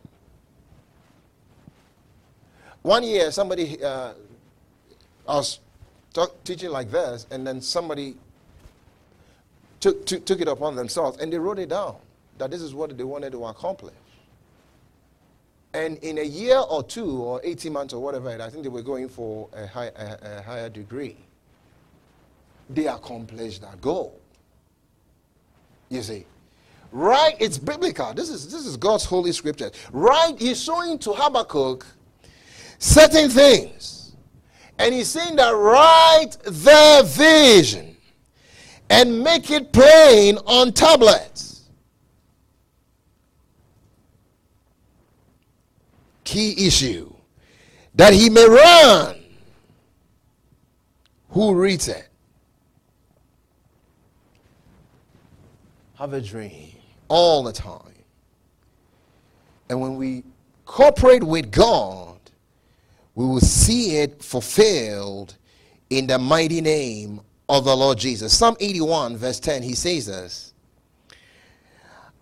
One 2.84 3.04
year, 3.04 3.30
somebody, 3.30 3.84
uh, 3.84 4.14
I 5.28 5.36
was 5.36 5.60
talk, 6.14 6.42
teaching 6.46 6.70
like 6.70 6.90
this, 6.90 7.28
and 7.32 7.46
then 7.46 7.60
somebody 7.60 8.16
took, 9.82 10.06
took, 10.06 10.24
took 10.24 10.40
it 10.40 10.48
upon 10.48 10.78
themselves 10.78 11.18
and 11.20 11.34
they 11.34 11.38
wrote 11.38 11.60
it 11.60 11.68
down 11.68 11.98
that 12.38 12.50
this 12.50 12.62
is 12.62 12.74
what 12.74 12.98
they 12.98 13.04
wanted 13.04 13.34
to 13.34 13.44
accomplish. 13.44 13.94
And 15.74 15.98
in 15.98 16.20
a 16.20 16.24
year 16.24 16.60
or 16.60 16.82
two, 16.82 17.12
or 17.12 17.42
18 17.44 17.74
months, 17.74 17.94
or 17.94 18.02
whatever, 18.02 18.42
I 18.42 18.50
think 18.50 18.64
they 18.64 18.70
were 18.70 18.82
going 18.82 19.10
for 19.10 19.50
a, 19.52 19.68
high, 19.68 19.92
a, 19.98 20.38
a 20.40 20.42
higher 20.44 20.70
degree. 20.70 21.18
They 22.70 22.88
accomplished 22.88 23.64
that 23.64 23.82
goal. 23.82 24.18
You 25.90 26.02
see. 26.02 26.26
Right, 26.92 27.36
it's 27.40 27.58
biblical. 27.58 28.14
This 28.14 28.30
is 28.30 28.52
this 28.52 28.66
is 28.66 28.78
God's 28.78 29.06
holy 29.06 29.32
scripture. 29.32 29.72
Right, 29.92 30.36
he's 30.38 30.62
showing 30.62 30.98
to 31.00 31.14
Habakkuk 31.14 31.86
certain 32.80 33.30
things. 33.30 34.16
And 34.78 34.94
he's 34.94 35.08
saying 35.08 35.38
that 35.38 35.52
write 35.52 36.38
the 36.44 37.04
vision 37.06 37.96
and 38.90 39.24
make 39.24 39.50
it 39.50 39.72
plain 39.72 40.38
on 40.46 40.74
tablets. 40.74 41.46
key 46.26 46.68
issue 46.68 47.14
that 47.94 48.12
he 48.14 48.30
may 48.30 48.46
run. 48.46 49.24
Who 51.30 51.56
reads 51.56 51.88
it? 51.88 52.10
Have 55.98 56.14
a 56.14 56.22
dream 56.22 56.74
all 57.08 57.44
the 57.44 57.54
time. 57.54 57.82
And 59.70 59.80
when 59.80 59.96
we 59.96 60.24
cooperate 60.66 61.24
with 61.24 61.52
God, 61.52 62.20
we 63.16 63.26
will 63.26 63.40
see 63.40 63.98
it 63.98 64.22
fulfilled 64.22 65.38
in 65.90 66.08
the 66.08 66.20
mighty 66.20 66.60
name 66.60 67.22
of 67.48 67.64
the 67.64 67.76
Lord 67.76 67.98
Jesus. 67.98 68.38
Psalm 68.38 68.58
81, 68.60 69.18
verse 69.18 69.40
10, 69.40 69.64
he 69.64 69.74
says 69.74 70.08
this 70.08 70.54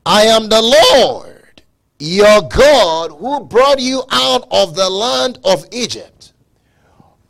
I 0.05 0.23
am 0.23 0.49
the 0.49 0.61
Lord, 0.61 1.63
your 1.99 2.41
God, 2.43 3.11
who 3.11 3.39
brought 3.45 3.79
you 3.79 4.03
out 4.11 4.47
of 4.51 4.75
the 4.75 4.89
land 4.89 5.39
of 5.43 5.65
Egypt. 5.71 6.33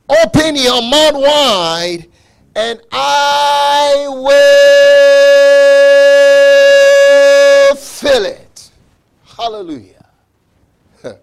Open 0.10 0.56
your 0.56 0.82
mouth 0.82 1.14
wide, 1.16 2.08
and 2.56 2.80
I 2.92 4.06
will 4.10 4.34
fill 7.76 8.26
it. 8.26 8.72
Hallelujah. 9.26 10.06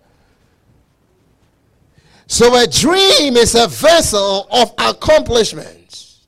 So 2.26 2.54
a 2.54 2.64
dream 2.64 3.36
is 3.36 3.56
a 3.56 3.66
vessel 3.66 4.46
of 4.52 4.72
accomplishments. 4.78 6.26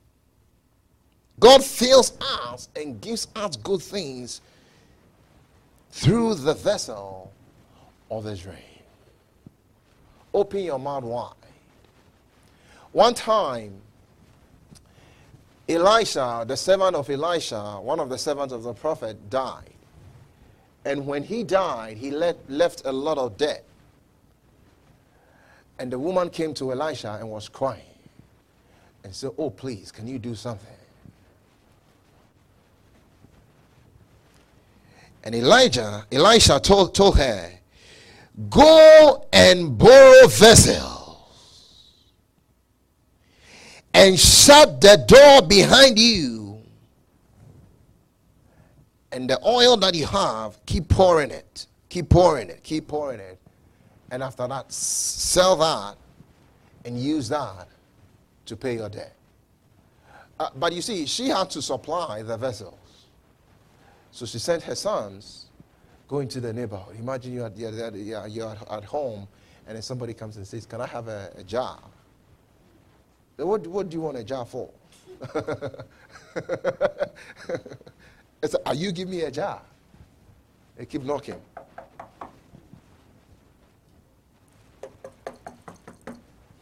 God 1.39 1.63
fills 1.63 2.11
us 2.21 2.67
and 2.75 2.99
gives 2.99 3.29
us 3.37 3.55
good 3.55 3.81
things 3.81 4.41
through 5.91 6.35
the 6.35 6.53
vessel 6.53 7.31
of 8.11 8.25
the 8.25 8.35
dream. 8.35 8.57
Open 10.33 10.63
your 10.63 10.77
mouth 10.77 11.03
wide. 11.03 11.31
One 12.91 13.13
time, 13.13 13.73
Elisha, 15.67 16.43
the 16.47 16.57
servant 16.57 16.95
of 16.95 17.09
Elisha, 17.09 17.79
one 17.81 17.99
of 17.99 18.09
the 18.09 18.17
servants 18.17 18.53
of 18.53 18.63
the 18.63 18.73
prophet, 18.73 19.29
died. 19.29 19.69
And 20.85 21.07
when 21.07 21.23
he 21.23 21.43
died, 21.43 21.97
he 21.97 22.11
left, 22.11 22.49
left 22.49 22.81
a 22.85 22.91
lot 22.91 23.17
of 23.17 23.37
debt. 23.37 23.63
And 25.79 25.91
the 25.91 25.97
woman 25.97 26.29
came 26.29 26.53
to 26.55 26.71
Elisha 26.71 27.17
and 27.19 27.29
was 27.29 27.47
crying 27.47 27.81
and 29.03 29.15
said, 29.15 29.31
Oh, 29.37 29.49
please, 29.49 29.91
can 29.91 30.07
you 30.07 30.19
do 30.19 30.35
something? 30.35 30.67
And 35.23 35.33
Elijah, 35.33 36.05
Elisha 36.11 36.59
told, 36.59 36.93
told 36.93 37.17
her, 37.17 37.49
Go 38.49 39.25
and 39.31 39.77
borrow 39.77 40.27
vessels 40.27 40.92
and 43.93 44.19
shut 44.19 44.81
the 44.81 45.03
door 45.07 45.47
behind 45.47 45.99
you. 45.99 46.61
And 49.11 49.29
the 49.29 49.39
oil 49.45 49.77
that 49.77 49.93
you 49.93 50.07
have, 50.07 50.57
keep 50.65 50.89
pouring 50.89 51.29
it. 51.29 51.67
Keep 51.89 52.09
pouring 52.09 52.49
it. 52.49 52.63
Keep 52.63 52.87
pouring 52.87 53.19
it 53.19 53.39
and 54.13 54.21
after 54.21 54.47
that, 54.47 54.71
sell 54.71 55.55
that 55.55 55.97
and 56.85 56.99
use 56.99 57.29
that 57.29 57.67
to 58.45 58.55
pay 58.55 58.75
your 58.75 58.87
debt. 58.87 59.15
Uh, 60.39 60.49
but 60.55 60.71
you 60.71 60.83
see, 60.83 61.07
she 61.07 61.29
had 61.29 61.49
to 61.49 61.63
supply 61.63 62.21
the 62.21 62.37
vessels. 62.37 63.07
So 64.11 64.27
she 64.27 64.37
sent 64.37 64.61
her 64.63 64.75
sons 64.75 65.47
going 66.07 66.27
to 66.27 66.39
the 66.39 66.53
neighborhood. 66.53 66.95
Imagine 66.99 67.33
you're, 67.33 67.51
you're, 67.55 68.27
you're 68.27 68.55
at 68.69 68.83
home 68.83 69.27
and 69.65 69.75
then 69.75 69.81
somebody 69.81 70.13
comes 70.13 70.37
and 70.37 70.45
says, 70.45 70.67
Can 70.67 70.79
I 70.79 70.85
have 70.85 71.07
a, 71.07 71.31
a 71.35 71.43
jar? 71.43 71.79
What, 73.37 73.65
what 73.67 73.89
do 73.89 73.95
you 73.95 74.01
want 74.01 74.17
a 74.17 74.23
jar 74.23 74.45
for? 74.45 74.69
I 75.35 75.37
said, 78.43 78.61
Are 78.65 78.75
you 78.75 78.91
give 78.91 79.07
me 79.07 79.21
a 79.21 79.31
jar? 79.31 79.61
They 80.77 80.85
keep 80.85 81.03
knocking. 81.03 81.41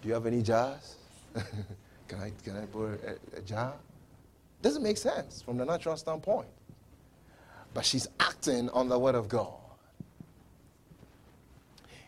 Do 0.01 0.08
you 0.08 0.13
have 0.13 0.25
any 0.25 0.42
jars? 0.42 0.96
can, 2.07 2.20
I, 2.20 2.31
can 2.44 2.57
I 2.57 2.66
borrow 2.66 2.98
a, 3.05 3.38
a 3.38 3.42
jar? 3.42 3.74
Doesn't 4.62 4.84
make 4.84 4.98
sense 4.98 5.42
from 5.42 5.57
the 5.57 5.66
natural 5.66 5.96
standpoint. 5.98 6.48
But 7.74 7.86
she's 7.86 8.07
acting 8.20 8.70
on 8.72 8.90
the 8.90 9.00
word 9.00 9.16
of 9.16 9.29
God. 9.29 9.53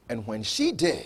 And 0.10 0.28
when 0.28 0.44
she 0.44 0.72
did, 0.72 1.06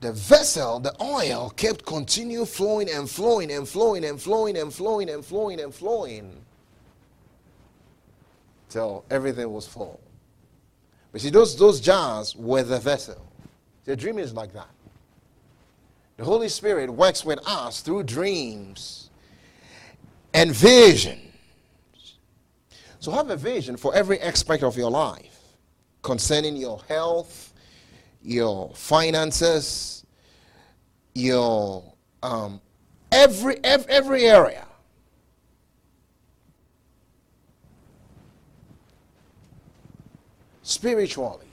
the 0.00 0.12
vessel, 0.12 0.78
the 0.78 0.94
oil, 1.02 1.50
kept 1.50 1.84
continue 1.84 2.44
flowing 2.44 2.88
and 2.90 3.10
flowing 3.10 3.50
and 3.50 3.68
flowing 3.68 4.04
and 4.04 4.20
flowing 4.20 4.56
and 4.56 4.72
flowing 4.72 5.10
and 5.10 5.24
flowing 5.24 5.60
and 5.60 5.74
flowing 5.74 6.44
till 8.68 9.04
everything 9.10 9.50
was 9.52 9.66
full. 9.66 10.00
But 11.10 11.20
see, 11.20 11.30
those, 11.30 11.56
those 11.58 11.80
jars 11.80 12.36
were 12.36 12.62
the 12.62 12.78
vessel. 12.78 13.24
The 13.84 13.96
dream 13.96 14.18
is 14.18 14.34
like 14.34 14.52
that. 14.52 14.68
The 16.16 16.24
Holy 16.24 16.48
Spirit 16.48 16.90
works 16.90 17.24
with 17.24 17.38
us 17.46 17.80
through 17.80 18.02
dreams 18.02 19.10
and 20.34 20.52
visions. 20.52 21.24
So 23.00 23.12
have 23.12 23.30
a 23.30 23.36
vision 23.36 23.76
for 23.76 23.94
every 23.94 24.20
aspect 24.20 24.62
of 24.62 24.76
your 24.76 24.90
life 24.90 25.38
concerning 26.02 26.56
your 26.56 26.80
health, 26.88 27.47
your 28.22 28.72
finances, 28.74 30.04
your 31.14 31.82
um, 32.22 32.60
every, 33.12 33.58
every 33.64 33.90
every 33.90 34.24
area. 34.24 34.68
spiritually. 40.68 41.46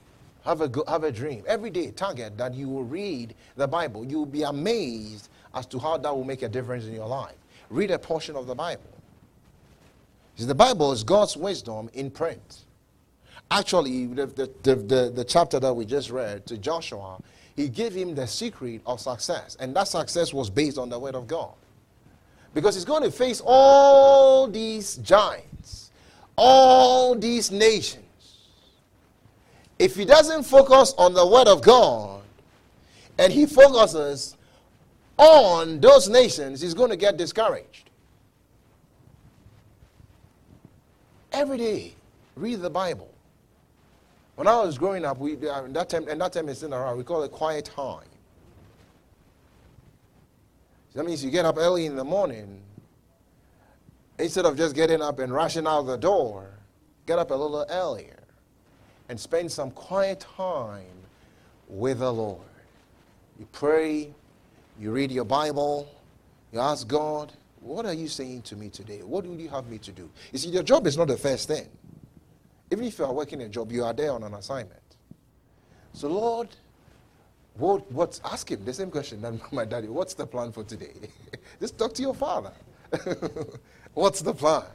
Have 0.43 0.61
a, 0.61 0.71
have 0.87 1.03
a 1.03 1.11
dream. 1.11 1.43
Every 1.47 1.71
day, 1.71 1.89
target 1.91 2.37
that 2.37 2.53
you 2.53 2.69
will 2.69 2.83
read 2.83 3.33
the 3.55 3.67
Bible. 3.67 4.05
You 4.05 4.19
will 4.19 4.25
be 4.27 4.43
amazed 4.43 5.29
as 5.55 5.65
to 5.67 5.79
how 5.79 5.97
that 5.97 6.15
will 6.15 6.25
make 6.25 6.43
a 6.43 6.49
difference 6.49 6.85
in 6.85 6.93
your 6.93 7.07
life. 7.07 7.35
Read 7.69 7.89
a 7.89 7.97
portion 7.97 8.35
of 8.35 8.45
the 8.45 8.53
Bible. 8.53 8.83
See, 10.35 10.45
the 10.45 10.53
Bible 10.53 10.91
is 10.91 11.03
God's 11.03 11.35
wisdom 11.35 11.89
in 11.93 12.11
print. 12.11 12.64
Actually, 13.51 14.07
the, 14.07 14.25
the, 14.25 14.75
the, 14.75 15.11
the, 15.15 15.23
chapter 15.23 15.59
that 15.59 15.73
we 15.73 15.85
just 15.85 16.09
read 16.09 16.45
to 16.47 16.57
Joshua, 16.57 17.19
he 17.55 17.69
gave 17.69 17.93
him 17.93 18.15
the 18.15 18.25
secret 18.25 18.81
of 18.85 18.99
success. 18.99 19.55
And 19.59 19.75
that 19.75 19.87
success 19.87 20.33
was 20.33 20.49
based 20.49 20.77
on 20.77 20.89
the 20.89 20.97
Word 20.99 21.15
of 21.15 21.27
God. 21.27 21.53
Because 22.53 22.75
he's 22.75 22.85
going 22.85 23.03
to 23.03 23.11
face 23.11 23.41
all 23.45 24.47
these 24.47 24.95
giants, 24.97 25.91
all 26.35 27.15
these 27.15 27.51
nations 27.51 28.05
if 29.79 29.95
he 29.95 30.05
doesn't 30.05 30.43
focus 30.43 30.93
on 30.97 31.13
the 31.13 31.25
Word 31.25 31.47
of 31.47 31.61
God 31.61 32.21
and 33.17 33.31
he 33.31 33.45
focuses 33.45 34.35
on 35.17 35.79
those 35.79 36.09
nations, 36.09 36.61
he's 36.61 36.73
going 36.73 36.89
to 36.89 36.97
get 36.97 37.17
discouraged. 37.17 37.89
Every 41.31 41.57
day, 41.57 41.93
read 42.35 42.61
the 42.61 42.69
Bible. 42.69 43.09
When 44.35 44.47
I 44.47 44.61
was 44.61 44.77
growing 44.77 45.05
up, 45.05 45.17
we 45.17 45.35
uh, 45.47 45.63
that 45.69 45.89
time 45.89 46.07
and 46.07 46.19
that 46.19 46.33
time 46.33 46.49
is 46.49 46.61
in 46.63 46.73
around. 46.73 46.97
We 46.97 47.03
call 47.03 47.23
it 47.23 47.31
quiet 47.31 47.65
time. 47.65 48.07
That 50.93 51.05
means 51.05 51.23
you 51.23 51.31
get 51.31 51.45
up 51.45 51.57
early 51.57 51.85
in 51.85 51.95
the 51.95 52.03
morning. 52.03 52.61
Instead 54.17 54.45
of 54.45 54.55
just 54.55 54.75
getting 54.75 55.01
up 55.01 55.19
and 55.19 55.33
rushing 55.33 55.67
out 55.67 55.83
the 55.83 55.97
door, 55.97 56.49
get 57.05 57.19
up 57.19 57.31
a 57.31 57.33
little 57.33 57.65
earlier 57.69 58.19
and 59.09 59.19
spend 59.19 59.51
some 59.51 59.71
quiet 59.71 60.21
time 60.21 60.85
with 61.67 61.99
the 61.99 62.11
Lord. 62.11 62.39
You 63.37 63.45
pray, 63.51 64.13
you 64.79 64.91
read 64.91 65.11
your 65.11 65.25
Bible, 65.25 65.89
you 66.53 66.59
ask 66.59 66.87
God, 66.87 67.33
what 67.59 67.85
are 67.85 67.93
you 67.93 68.07
saying 68.07 68.43
to 68.43 68.55
me 68.55 68.69
today? 68.69 69.01
What 69.03 69.25
would 69.25 69.39
you 69.39 69.49
have 69.49 69.67
me 69.67 69.79
to 69.79 69.91
do? 69.91 70.09
You 70.31 70.39
see, 70.39 70.49
your 70.49 70.63
job 70.63 70.87
is 70.87 70.97
not 70.97 71.07
the 71.07 71.17
first 71.17 71.47
thing. 71.47 71.67
Even 72.75 72.87
if 72.87 72.99
you 72.99 73.05
are 73.05 73.13
working 73.13 73.41
a 73.41 73.47
job, 73.47 73.71
you 73.71 73.85
are 73.85 73.93
there 73.93 74.11
on 74.11 74.21
an 74.23 74.33
assignment. 74.33 74.81
So, 75.93 76.09
Lord, 76.09 76.49
what, 77.53 77.89
what's, 77.89 78.19
ask 78.25 78.51
him 78.51 78.65
the 78.65 78.73
same 78.73 78.91
question 78.91 79.21
that 79.21 79.33
my 79.53 79.63
daddy, 79.63 79.87
what's 79.87 80.13
the 80.13 80.27
plan 80.27 80.51
for 80.51 80.65
today? 80.65 80.91
Just 81.61 81.77
talk 81.77 81.93
to 81.93 82.01
your 82.01 82.13
father. 82.13 82.51
what's 83.93 84.19
the 84.19 84.33
plan? 84.33 84.65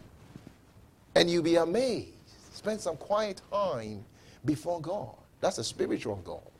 And 1.14 1.28
you'll 1.30 1.42
be 1.42 1.56
amazed. 1.56 2.08
Spend 2.54 2.80
some 2.80 2.96
quiet 2.96 3.42
time 3.52 4.02
before 4.46 4.80
God. 4.80 5.14
That's 5.42 5.58
a 5.58 5.64
spiritual 5.64 6.16
goal. 6.24 6.50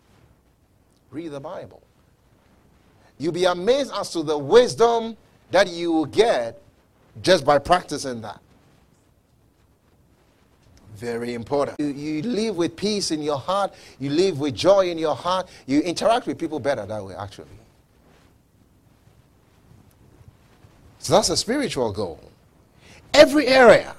Read 1.11 1.29
the 1.29 1.40
Bible. 1.40 1.81
You'll 3.16 3.33
be 3.33 3.46
amazed 3.46 3.92
as 3.94 4.11
to 4.11 4.22
the 4.22 4.37
wisdom 4.37 5.16
that 5.53 5.68
you 5.70 5.90
will 5.90 6.05
get 6.05 6.61
just 7.22 7.46
by 7.46 7.59
practicing 7.59 8.20
that. 8.20 8.42
Very 10.96 11.35
important. 11.35 11.79
You, 11.81 11.87
you 11.87 12.22
live 12.22 12.57
with 12.57 12.76
peace 12.76 13.11
in 13.11 13.22
your 13.22 13.38
heart, 13.38 13.74
you 13.98 14.11
live 14.11 14.38
with 14.38 14.55
joy 14.55 14.90
in 14.90 14.98
your 14.98 15.14
heart, 15.14 15.48
you 15.66 15.81
interact 15.81 16.26
with 16.26 16.38
people 16.38 16.61
better 16.61 16.85
that 16.85 17.05
way, 17.05 17.14
actually. 17.14 17.46
So 20.98 21.14
that's 21.14 21.31
a 21.31 21.37
spiritual 21.37 21.92
goal. 21.92 22.20
Every 23.14 23.46
area. 23.46 23.94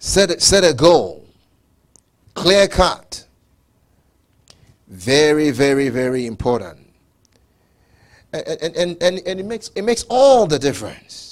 Set 0.00 0.40
set 0.42 0.64
a 0.64 0.74
goal. 0.74 1.24
Clear 2.34 2.66
cut. 2.66 3.26
Very, 4.88 5.50
very, 5.50 5.88
very 5.88 6.26
important. 6.26 6.78
And, 8.32 8.76
and, 8.76 9.02
and, 9.02 9.18
and 9.20 9.40
it, 9.40 9.46
makes, 9.46 9.68
it 9.74 9.82
makes 9.82 10.04
all 10.08 10.46
the 10.46 10.58
difference. 10.58 11.29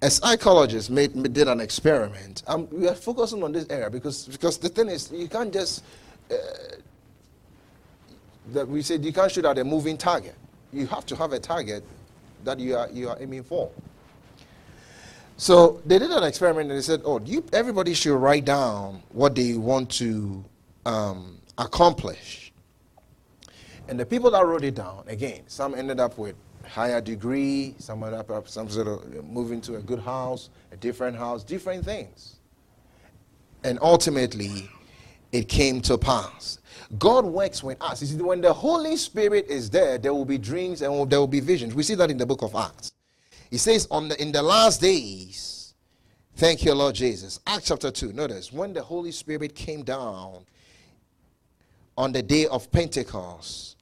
A 0.00 0.10
psychologist 0.10 0.90
made, 0.90 1.32
did 1.32 1.48
an 1.48 1.60
experiment. 1.60 2.44
Um, 2.46 2.68
we 2.70 2.86
are 2.88 2.94
focusing 2.94 3.42
on 3.42 3.52
this 3.52 3.66
area 3.68 3.90
because, 3.90 4.28
because 4.28 4.58
the 4.58 4.68
thing 4.68 4.88
is, 4.88 5.10
you 5.10 5.26
can't 5.28 5.52
just 5.52 5.82
uh, 6.30 6.36
that 8.52 8.68
we 8.68 8.82
said 8.82 9.04
you 9.04 9.12
can't 9.12 9.30
shoot 9.30 9.44
at 9.44 9.58
a 9.58 9.64
moving 9.64 9.96
target. 9.96 10.34
You 10.72 10.86
have 10.86 11.06
to 11.06 11.16
have 11.16 11.32
a 11.32 11.38
target 11.38 11.84
that 12.44 12.58
you 12.58 12.76
are, 12.76 12.88
you 12.90 13.08
are 13.08 13.16
aiming 13.20 13.42
for. 13.42 13.70
So 15.36 15.80
they 15.86 15.98
did 15.98 16.10
an 16.10 16.24
experiment 16.24 16.70
and 16.70 16.78
they 16.78 16.82
said, 16.82 17.02
oh, 17.04 17.20
you, 17.20 17.44
everybody 17.52 17.94
should 17.94 18.16
write 18.16 18.44
down 18.44 19.02
what 19.12 19.34
they 19.34 19.54
want 19.54 19.90
to 19.92 20.44
um, 20.84 21.38
accomplish. 21.58 22.52
And 23.88 23.98
the 23.98 24.04
people 24.04 24.30
that 24.32 24.44
wrote 24.44 24.64
it 24.64 24.74
down, 24.74 25.04
again, 25.06 25.42
some 25.46 25.74
ended 25.74 26.00
up 26.00 26.18
with 26.18 26.34
higher 26.68 27.00
degree, 27.00 27.74
some 27.78 28.02
ended 28.02 28.30
up 28.30 28.48
some 28.48 28.68
sort 28.68 28.86
of 28.88 29.24
moving 29.24 29.60
to 29.62 29.76
a 29.76 29.80
good 29.80 30.00
house, 30.00 30.50
a 30.72 30.76
different 30.76 31.16
house, 31.16 31.42
different 31.42 31.84
things. 31.84 32.36
And 33.64 33.78
ultimately, 33.82 34.68
it 35.32 35.48
came 35.48 35.80
to 35.82 35.98
pass. 35.98 36.58
God 36.98 37.24
works 37.24 37.62
with 37.62 37.80
us. 37.82 38.00
You 38.00 38.06
see, 38.08 38.22
when 38.22 38.40
the 38.40 38.52
Holy 38.52 38.96
Spirit 38.96 39.46
is 39.48 39.68
there, 39.68 39.98
there 39.98 40.14
will 40.14 40.24
be 40.24 40.38
dreams 40.38 40.80
and 40.80 41.10
there 41.10 41.18
will 41.18 41.26
be 41.26 41.40
visions. 41.40 41.74
We 41.74 41.82
see 41.82 41.94
that 41.96 42.10
in 42.10 42.16
the 42.16 42.26
book 42.26 42.42
of 42.42 42.54
Acts. 42.54 42.92
He 43.50 43.58
says, 43.58 43.86
on 43.90 44.08
the, 44.08 44.20
in 44.20 44.32
the 44.32 44.42
last 44.42 44.80
days, 44.80 45.74
thank 46.36 46.64
you, 46.64 46.74
Lord 46.74 46.94
Jesus. 46.94 47.40
Acts 47.46 47.68
chapter 47.68 47.90
2, 47.90 48.12
notice, 48.12 48.52
when 48.52 48.72
the 48.72 48.82
Holy 48.82 49.12
Spirit 49.12 49.54
came 49.54 49.82
down 49.82 50.44
on 51.96 52.12
the 52.12 52.22
day 52.22 52.46
of 52.46 52.70
Pentecost, 52.70 53.76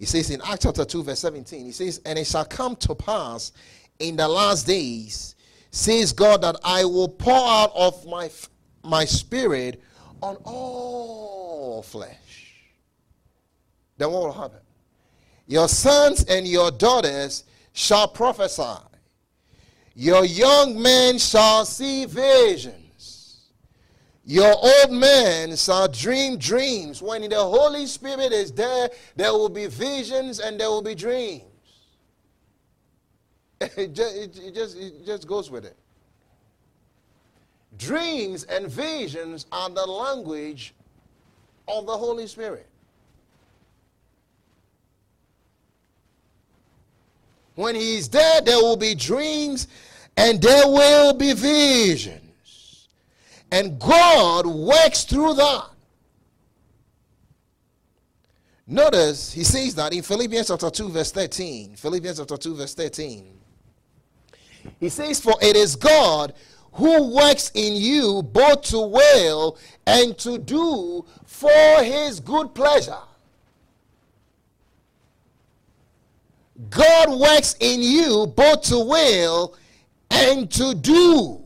he 0.00 0.06
says 0.06 0.30
in 0.30 0.40
Acts 0.40 0.62
chapter 0.62 0.86
2, 0.86 1.02
verse 1.04 1.18
17, 1.18 1.66
he 1.66 1.72
says, 1.72 2.00
And 2.06 2.18
it 2.18 2.26
shall 2.26 2.46
come 2.46 2.74
to 2.76 2.94
pass 2.94 3.52
in 3.98 4.16
the 4.16 4.26
last 4.26 4.66
days, 4.66 5.34
says 5.70 6.14
God, 6.14 6.40
that 6.40 6.56
I 6.64 6.86
will 6.86 7.10
pour 7.10 7.36
out 7.36 7.70
of 7.76 8.06
my, 8.06 8.30
my 8.82 9.04
spirit 9.04 9.82
on 10.22 10.36
all 10.44 11.82
flesh. 11.82 12.54
Then 13.98 14.10
what 14.10 14.22
will 14.22 14.32
happen? 14.32 14.60
Your 15.46 15.68
sons 15.68 16.24
and 16.24 16.48
your 16.48 16.70
daughters 16.70 17.44
shall 17.74 18.08
prophesy. 18.08 18.80
Your 19.94 20.24
young 20.24 20.80
men 20.80 21.18
shall 21.18 21.66
see 21.66 22.06
visions. 22.06 22.89
Your 24.30 24.54
old 24.62 24.92
men 24.92 25.56
shall 25.56 25.88
dream 25.88 26.38
dreams. 26.38 27.02
When 27.02 27.28
the 27.28 27.34
Holy 27.34 27.84
Spirit 27.86 28.32
is 28.32 28.52
there, 28.52 28.88
there 29.16 29.32
will 29.32 29.48
be 29.48 29.66
visions 29.66 30.38
and 30.38 30.60
there 30.60 30.68
will 30.68 30.82
be 30.82 30.94
dreams. 30.94 31.42
It 33.76 33.92
just, 33.92 34.16
it 34.16 34.54
just, 34.54 34.78
it 34.78 35.04
just 35.04 35.26
goes 35.26 35.50
with 35.50 35.64
it. 35.64 35.76
Dreams 37.76 38.44
and 38.44 38.68
visions 38.68 39.46
are 39.50 39.68
the 39.68 39.84
language 39.84 40.74
of 41.66 41.86
the 41.86 41.98
Holy 41.98 42.28
Spirit. 42.28 42.68
When 47.56 47.74
he's 47.74 48.08
there, 48.08 48.40
there 48.42 48.58
will 48.58 48.76
be 48.76 48.94
dreams 48.94 49.66
and 50.16 50.40
there 50.40 50.68
will 50.68 51.14
be 51.14 51.32
visions. 51.32 52.29
And 53.52 53.78
God 53.78 54.46
works 54.46 55.04
through 55.04 55.34
that. 55.34 55.66
Notice 58.66 59.32
he 59.32 59.42
says 59.42 59.74
that 59.74 59.92
in 59.92 60.02
Philippians 60.02 60.46
chapter 60.46 60.70
2, 60.70 60.90
verse 60.90 61.10
13. 61.10 61.74
Philippians 61.74 62.18
chapter 62.18 62.36
2, 62.36 62.54
verse 62.54 62.74
13. 62.74 63.36
He 64.78 64.88
says, 64.88 65.20
For 65.20 65.34
it 65.42 65.56
is 65.56 65.74
God 65.74 66.34
who 66.72 67.14
works 67.16 67.50
in 67.54 67.74
you 67.74 68.22
both 68.22 68.62
to 68.62 68.80
will 68.80 69.58
and 69.86 70.16
to 70.18 70.38
do 70.38 71.04
for 71.26 71.82
his 71.82 72.20
good 72.20 72.54
pleasure. 72.54 72.94
God 76.68 77.18
works 77.18 77.56
in 77.58 77.82
you 77.82 78.26
both 78.36 78.62
to 78.64 78.78
will 78.78 79.56
and 80.10 80.48
to 80.52 80.74
do 80.74 81.42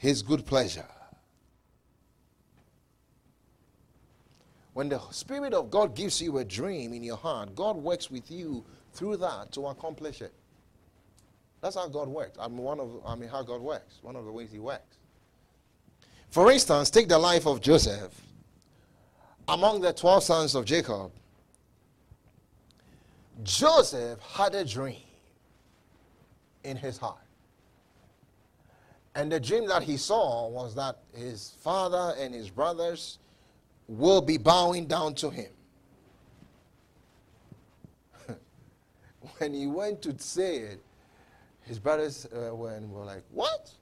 his 0.00 0.22
good 0.22 0.46
pleasure. 0.46 0.88
When 4.72 4.88
the 4.88 4.98
Spirit 5.10 5.52
of 5.52 5.70
God 5.70 5.94
gives 5.94 6.22
you 6.22 6.38
a 6.38 6.44
dream 6.44 6.94
in 6.94 7.02
your 7.02 7.18
heart, 7.18 7.54
God 7.54 7.76
works 7.76 8.10
with 8.10 8.30
you 8.30 8.64
through 8.94 9.18
that 9.18 9.52
to 9.52 9.66
accomplish 9.66 10.22
it. 10.22 10.32
That's 11.60 11.76
how 11.76 11.86
God 11.88 12.08
works. 12.08 12.38
I 12.40 12.48
mean, 12.48 12.58
one 12.58 12.80
of 12.80 12.90
I 13.06 13.14
mean 13.14 13.28
how 13.28 13.42
God 13.42 13.60
works. 13.60 13.98
One 14.00 14.16
of 14.16 14.24
the 14.24 14.32
ways 14.32 14.50
He 14.50 14.58
works. 14.58 14.96
For 16.30 16.50
instance, 16.50 16.88
take 16.88 17.06
the 17.06 17.18
life 17.18 17.46
of 17.46 17.60
Joseph. 17.60 18.18
Among 19.48 19.82
the 19.82 19.92
twelve 19.92 20.22
sons 20.22 20.54
of 20.54 20.64
Jacob, 20.64 21.10
Joseph 23.42 24.18
had 24.20 24.54
a 24.54 24.64
dream 24.64 25.02
in 26.64 26.76
his 26.78 26.96
heart. 26.96 27.18
And 29.14 29.30
the 29.30 29.40
dream 29.40 29.66
that 29.68 29.82
he 29.82 29.96
saw 29.96 30.48
was 30.48 30.74
that 30.76 30.98
his 31.14 31.54
father 31.60 32.14
and 32.18 32.34
his 32.34 32.48
brothers 32.48 33.18
will 33.88 34.20
be 34.20 34.38
bowing 34.38 34.86
down 34.86 35.14
to 35.16 35.30
him. 35.30 35.50
when 39.38 39.52
he 39.52 39.66
went 39.66 40.00
to 40.02 40.16
say 40.18 40.58
it, 40.58 40.80
his 41.62 41.78
brothers 41.78 42.26
uh, 42.26 42.54
were, 42.54 42.78
were 42.80 43.04
like, 43.04 43.24
What? 43.32 43.72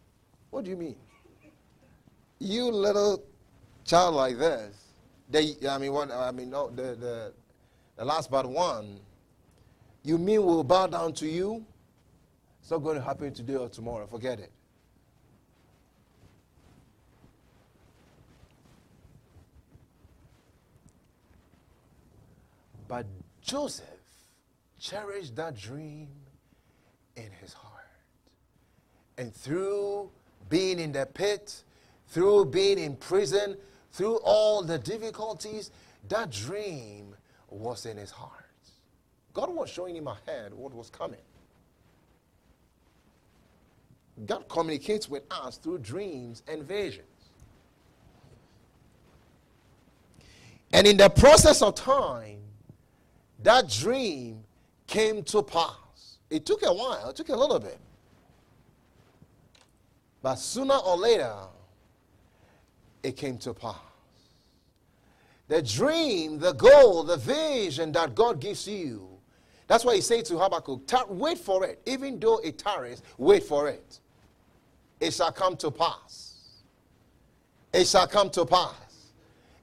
What 0.51 0.65
do 0.65 0.71
you 0.71 0.77
mean? 0.77 0.97
You 2.39 2.71
little 2.71 3.23
child 3.85 4.15
like 4.15 4.39
this. 4.39 4.75
They, 5.31 5.57
I 5.69 5.77
mean, 5.77 5.93
what, 5.93 6.11
I 6.11 6.31
mean, 6.31 6.51
no, 6.51 6.71
the, 6.71 6.95
the, 6.95 7.33
the 7.97 8.05
last 8.05 8.31
but 8.31 8.47
one 8.47 9.01
you 10.09 10.17
mean 10.17 10.43
we'll 10.45 10.65
bow 10.65 10.87
down 10.87 11.13
to 11.15 11.27
you? 11.27 11.65
It's 12.61 12.71
not 12.71 12.79
going 12.79 12.97
to 12.97 13.03
happen 13.03 13.33
today 13.33 13.57
or 13.57 13.69
tomorrow. 13.69 14.07
Forget 14.07 14.41
it. 14.41 14.51
But 22.89 23.07
Joseph 23.43 23.87
cherished 24.79 25.37
that 25.37 25.57
dream 25.57 26.09
in 27.17 27.31
his 27.41 27.53
heart. 27.53 27.75
And 29.19 29.35
through 29.35 30.11
being 30.49 30.79
in 30.79 30.93
the 30.93 31.07
pit, 31.07 31.63
through 32.09 32.47
being 32.47 32.79
in 32.79 32.97
prison, 32.97 33.57
through 33.93 34.17
all 34.25 34.63
the 34.63 34.79
difficulties, 34.79 35.71
that 36.09 36.31
dream 36.31 37.15
was 37.51 37.85
in 37.85 37.97
his 37.97 38.11
heart. 38.11 38.33
God 39.35 39.55
was 39.55 39.69
showing 39.69 39.95
him 39.95 40.09
ahead 40.09 40.55
what 40.55 40.73
was 40.73 40.89
coming. 40.89 41.21
God 44.27 44.49
communicates 44.49 45.09
with 45.09 45.23
us 45.31 45.59
through 45.59 45.79
dreams 45.79 46.43
and 46.49 46.63
visions. 46.65 47.07
And 50.73 50.87
in 50.87 50.97
the 50.97 51.09
process 51.09 51.63
of 51.63 51.75
time, 51.75 52.39
that 53.43 53.69
dream 53.69 54.45
came 54.87 55.23
to 55.25 55.43
pass. 55.43 56.19
It 56.31 56.45
took 56.45 56.63
a 56.63 56.73
while, 56.73 57.11
it 57.11 57.17
took 57.17 57.29
a 57.29 57.37
little 57.37 57.59
bit. 57.59 57.79
But 60.23 60.37
sooner 60.37 60.77
or 60.77 60.97
later, 60.97 61.35
it 63.03 63.17
came 63.17 63.39
to 63.39 63.55
pass. 63.55 63.77
The 65.47 65.63
dream, 65.63 66.39
the 66.39 66.53
goal, 66.53 67.05
the 67.05 67.17
vision 67.17 67.93
that 67.93 68.15
God 68.15 68.41
gives 68.41 68.69
you 68.69 69.09
that's 69.69 69.85
why 69.85 69.95
he 69.95 70.01
said 70.01 70.25
to 70.25 70.39
Habakkuk, 70.39 70.81
wait 71.11 71.39
for 71.39 71.65
it. 71.65 71.81
Even 71.85 72.19
though 72.19 72.39
it 72.39 72.59
tarries, 72.59 73.03
wait 73.19 73.45
for 73.45 73.69
it. 73.69 74.01
It 74.99 75.13
shall 75.13 75.31
come 75.31 75.57
to 75.59 75.71
pass. 75.71 76.63
It 77.73 77.87
shall 77.87 78.09
come 78.09 78.31
to 78.31 78.47
pass. 78.47 79.13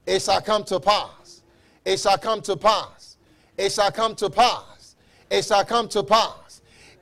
It 0.06 0.22
shall 0.22 0.40
come 0.40 0.62
to 0.64 0.78
pass. 0.78 1.42
It 1.84 1.98
shall 1.98 2.18
come 2.18 2.40
to 2.42 2.56
pass. 2.56 2.95
It 3.56 3.72
shall 3.72 3.90
come 3.90 4.14
to 4.16 4.30
pass. 4.30 4.96
It 5.30 5.44
shall 5.44 5.64
come 5.64 5.88
to 5.88 6.02
pass. 6.02 6.46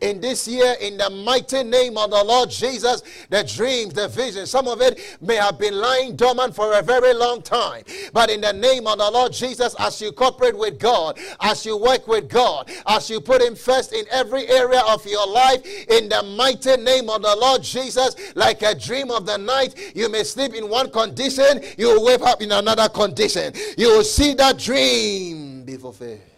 in 0.00 0.20
this 0.20 0.46
year 0.46 0.74
in 0.80 0.98
the 0.98 1.08
mighty 1.08 1.62
name 1.62 1.96
of 1.96 2.10
the 2.10 2.22
Lord 2.22 2.50
Jesus. 2.50 3.02
The 3.30 3.42
dreams, 3.42 3.94
the 3.94 4.08
visions, 4.08 4.50
some 4.50 4.68
of 4.68 4.80
it 4.80 5.18
may 5.20 5.36
have 5.36 5.58
been 5.58 5.74
lying 5.74 6.16
dormant 6.16 6.54
for 6.54 6.78
a 6.78 6.82
very 6.82 7.14
long 7.14 7.42
time. 7.42 7.84
But 8.12 8.30
in 8.30 8.40
the 8.40 8.52
name 8.52 8.86
of 8.86 8.98
the 8.98 9.10
Lord 9.10 9.32
Jesus, 9.32 9.74
as 9.78 10.00
you 10.00 10.12
cooperate 10.12 10.56
with 10.56 10.78
God, 10.78 11.18
as 11.40 11.64
you 11.64 11.76
work 11.76 12.06
with 12.06 12.28
God, 12.28 12.70
as 12.86 13.08
you 13.08 13.20
put 13.20 13.40
Him 13.40 13.54
first 13.54 13.92
in 13.92 14.04
every 14.10 14.46
area 14.48 14.82
of 14.88 15.04
your 15.06 15.26
life, 15.26 15.64
in 15.88 16.08
the 16.08 16.22
mighty 16.36 16.76
name 16.76 17.08
of 17.08 17.22
the 17.22 17.36
Lord 17.36 17.62
Jesus, 17.62 18.14
like 18.34 18.62
a 18.62 18.74
dream 18.74 19.10
of 19.10 19.24
the 19.26 19.38
night, 19.38 19.74
you 19.94 20.08
may 20.10 20.24
sleep 20.24 20.54
in 20.54 20.68
one 20.68 20.90
condition, 20.90 21.62
you 21.78 21.88
will 21.88 22.04
wake 22.04 22.22
up 22.22 22.42
in 22.42 22.52
another 22.52 22.88
condition. 22.88 23.52
You 23.78 23.88
will 23.88 24.04
see 24.04 24.34
that 24.34 24.58
dream 24.58 25.64
be 25.64 25.76
fulfilled. 25.76 26.33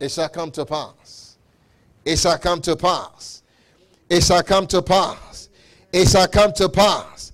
It 0.00 0.10
shall 0.10 0.28
come 0.28 0.50
to 0.52 0.64
pass. 0.64 1.38
It 2.04 2.18
shall 2.18 2.38
come 2.38 2.60
to 2.62 2.76
pass. 2.76 3.42
It 4.08 4.22
shall 4.22 4.42
come 4.42 4.66
to 4.68 4.82
pass. 4.82 5.48
It 5.92 6.08
shall 6.08 6.28
come 6.28 6.52
to 6.54 6.68
pass. 6.68 7.32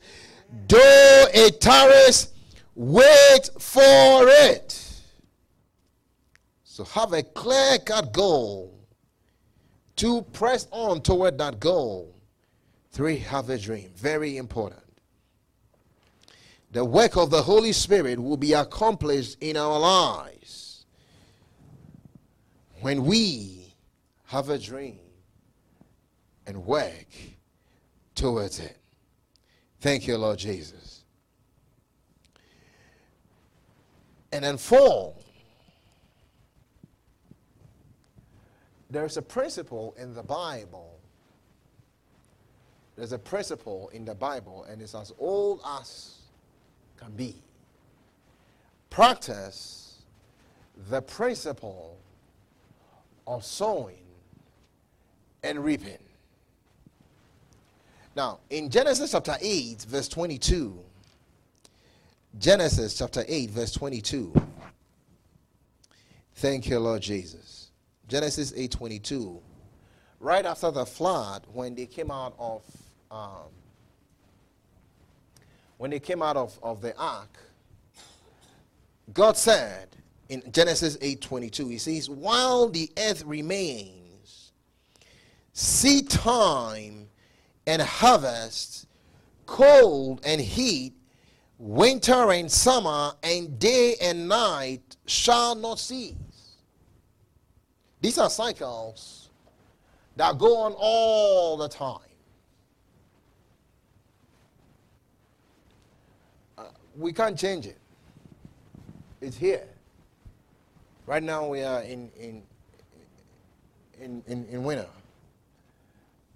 Though 0.68 1.26
it 1.32 1.60
tarries, 1.60 2.28
wait 2.74 3.50
for 3.58 4.28
it. 4.28 4.76
So 6.64 6.84
have 6.84 7.12
a 7.12 7.22
clear 7.22 7.78
cut 7.78 8.12
goal 8.12 8.78
to 9.96 10.22
press 10.32 10.66
on 10.70 11.02
toward 11.02 11.38
that 11.38 11.60
goal. 11.60 12.14
Three, 12.92 13.18
have 13.18 13.50
a 13.50 13.58
dream. 13.58 13.90
Very 13.96 14.36
important. 14.36 14.82
The 16.72 16.84
work 16.84 17.16
of 17.16 17.30
the 17.30 17.42
Holy 17.42 17.72
Spirit 17.72 18.20
will 18.20 18.36
be 18.36 18.52
accomplished 18.52 19.36
in 19.40 19.56
our 19.56 19.78
lives 19.78 20.39
when 22.80 23.04
we 23.04 23.74
have 24.26 24.48
a 24.48 24.58
dream 24.58 25.00
and 26.46 26.64
work 26.64 27.08
towards 28.14 28.58
it. 28.58 28.76
Thank 29.80 30.06
you, 30.06 30.16
Lord 30.16 30.38
Jesus. 30.38 31.04
And 34.32 34.44
then, 34.44 34.56
four, 34.56 35.14
there's 38.88 39.16
a 39.16 39.22
principle 39.22 39.94
in 39.98 40.14
the 40.14 40.22
Bible. 40.22 41.00
There's 42.96 43.12
a 43.12 43.18
principle 43.18 43.90
in 43.92 44.04
the 44.04 44.14
Bible, 44.14 44.64
and 44.64 44.80
it's 44.80 44.94
as 44.94 45.12
old 45.18 45.60
as 45.66 46.18
can 46.96 47.12
be. 47.12 47.42
Practice 48.90 50.02
the 50.88 51.00
principle 51.02 51.99
of 53.26 53.44
sowing 53.44 53.96
and 55.42 55.64
reaping. 55.64 55.98
Now, 58.16 58.40
in 58.50 58.70
Genesis 58.70 59.12
chapter 59.12 59.36
8, 59.40 59.82
verse 59.82 60.08
22, 60.08 60.78
Genesis 62.38 62.98
chapter 62.98 63.24
8, 63.26 63.50
verse 63.50 63.72
22. 63.72 64.32
Thank 66.34 66.68
you, 66.68 66.78
Lord 66.78 67.02
Jesus. 67.02 67.70
Genesis 68.08 68.52
8 68.56 68.70
22. 68.70 69.40
Right 70.18 70.44
after 70.44 70.70
the 70.70 70.84
flood, 70.84 71.46
when 71.52 71.74
they 71.74 71.86
came 71.86 72.10
out 72.10 72.34
of 72.38 72.62
um, 73.10 73.50
when 75.78 75.90
they 75.90 76.00
came 76.00 76.22
out 76.22 76.36
of, 76.36 76.58
of 76.62 76.82
the 76.82 76.96
ark, 76.96 77.38
God 79.12 79.36
said, 79.36 79.88
in 80.30 80.52
Genesis 80.52 80.96
8:22. 81.00 81.68
He 81.68 81.78
says, 81.78 82.08
"While 82.08 82.68
the 82.68 82.90
earth 82.96 83.22
remains, 83.24 84.52
seed 85.52 86.08
time 86.08 87.10
and 87.66 87.82
harvest, 87.82 88.86
cold 89.46 90.20
and 90.24 90.40
heat, 90.40 90.94
winter 91.58 92.30
and 92.30 92.50
summer, 92.50 93.14
and 93.24 93.58
day 93.58 93.96
and 93.96 94.28
night 94.28 94.96
shall 95.04 95.56
not 95.56 95.80
cease." 95.80 96.14
These 98.00 98.16
are 98.16 98.30
cycles 98.30 99.30
that 100.14 100.38
go 100.38 100.58
on 100.58 100.74
all 100.78 101.56
the 101.56 101.68
time. 101.68 101.98
Uh, 106.56 106.68
we 106.96 107.12
can't 107.12 107.36
change 107.36 107.66
it. 107.66 107.78
It's 109.20 109.36
here. 109.36 109.68
Right 111.10 111.24
now 111.24 111.44
we 111.44 111.62
are 111.62 111.82
in, 111.82 112.08
in, 112.16 112.40
in, 114.00 114.22
in, 114.28 114.46
in 114.46 114.62
winter. 114.62 114.86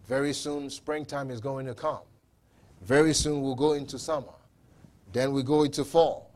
Very 0.09 0.33
soon 0.33 0.69
springtime 0.69 1.31
is 1.31 1.41
going 1.41 1.65
to 1.67 1.75
come. 1.75 2.01
Very 2.83 3.15
soon 3.15 3.41
we'll 3.41 3.55
go 3.55 3.75
into 3.75 4.01
summer. 4.01 4.35
Then 5.13 5.33
we 5.33 5.45
go 5.45 5.63
into 5.63 5.85
fall. 5.85 6.33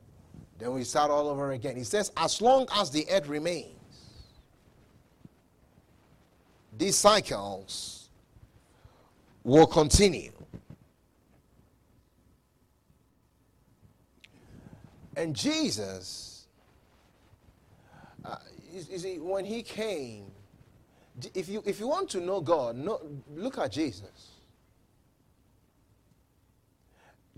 Then 0.56 0.72
we 0.72 0.84
start 0.84 1.10
all 1.10 1.26
over 1.26 1.50
again. 1.50 1.74
He 1.74 1.82
says, 1.82 2.12
as 2.16 2.40
long 2.40 2.68
as 2.76 2.92
the 2.92 3.06
earth 3.10 3.26
remains, 3.26 3.74
these 6.76 6.94
cycles 6.94 8.08
will 9.42 9.66
continue. 9.66 10.30
And 15.16 15.34
Jesus 15.34 16.37
you, 18.72 18.98
see, 18.98 19.18
when 19.18 19.44
he 19.44 19.62
came, 19.62 20.30
if 21.34 21.48
you, 21.48 21.62
if 21.66 21.80
you 21.80 21.88
want 21.88 22.10
to 22.10 22.20
know 22.20 22.40
God, 22.40 22.76
look 23.34 23.58
at 23.58 23.72
Jesus. 23.72 24.30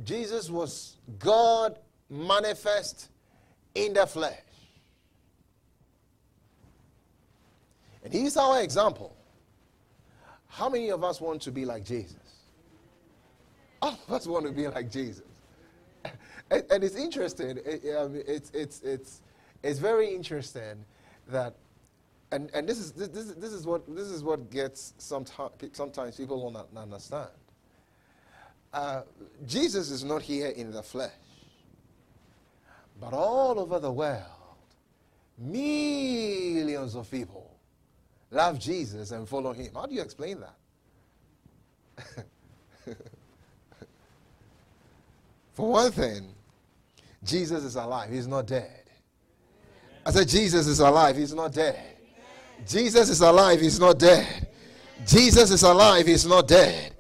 Jesus 0.05 0.51
was 0.51 0.97
God 1.19 1.79
manifest 2.09 3.09
in 3.75 3.93
the 3.93 4.07
flesh. 4.07 4.39
And 8.03 8.13
he's 8.13 8.37
our 8.37 8.63
example. 8.63 9.17
How 10.49 10.69
many 10.69 10.91
of 10.91 11.05
us 11.05 11.21
want 11.21 11.43
to 11.43 11.53
be 11.53 11.65
like 11.65 11.85
Jesus? 11.85 12.17
All 13.83 13.99
of 14.07 14.13
us 14.13 14.27
want 14.27 14.47
to 14.47 14.53
be 14.53 14.67
like 14.69 14.91
Jesus. 14.91 15.23
and, 16.51 16.65
and 16.71 16.85
it's 16.85 16.97
interesting. 16.97 17.59
It, 17.65 17.95
um, 17.95 18.21
it's, 18.27 18.51
it's, 18.51 18.81
it's, 18.81 19.23
it's 19.63 19.79
very 19.79 20.15
interesting 20.15 20.85
that 21.31 21.55
and, 22.33 22.51
and 22.55 22.69
this 22.69 22.79
is 22.79 22.93
this, 22.93 23.09
this 23.09 23.53
is 23.53 23.67
what 23.67 23.93
this 23.95 24.09
is 24.09 24.23
what 24.23 24.51
gets 24.51 24.95
sometimes 24.99 25.51
sometimes 25.73 26.17
people 26.17 26.51
don't 26.51 26.77
understand. 26.77 27.31
Uh, 28.73 29.03
Jesus 29.47 29.91
is 29.91 30.05
not 30.05 30.23
here 30.23 30.51
in 30.51 30.71
the 30.71 30.83
flesh, 30.83 31.11
but 33.01 33.13
all 33.13 33.59
over 33.59 33.81
the 33.81 33.91
world, 33.91 34.23
millions 35.39 36.95
of 36.95 37.11
people 37.11 37.51
love 38.31 38.61
Jesus 38.61 39.11
and 39.11 39.29
follow 39.29 39.53
him. 39.53 39.75
How 39.75 39.87
do 39.87 39.95
you 39.95 40.03
explain 40.03 40.39
that? 40.41 40.55
For 45.53 45.69
one 45.69 45.91
thing, 45.91 46.33
Jesus 47.25 47.65
is 47.65 47.75
alive, 47.75 48.11
he's 48.11 48.29
not 48.29 48.47
dead. 48.47 48.80
I 50.05 50.11
said, 50.13 50.29
Jesus 50.29 50.67
is 50.67 50.81
alive. 50.81 51.17
He's 51.17 51.35
not 51.35 51.53
dead. 51.53 51.79
Jesus 52.67 53.09
is 53.09 53.21
alive. 53.21 53.61
He's 53.61 53.79
not 53.79 53.99
dead. 53.99 54.49
Jesus 55.07 55.51
is 55.51 55.63
alive. 55.63 56.07
He's 56.07 56.27
not 56.27 56.49
dead. 56.49 56.95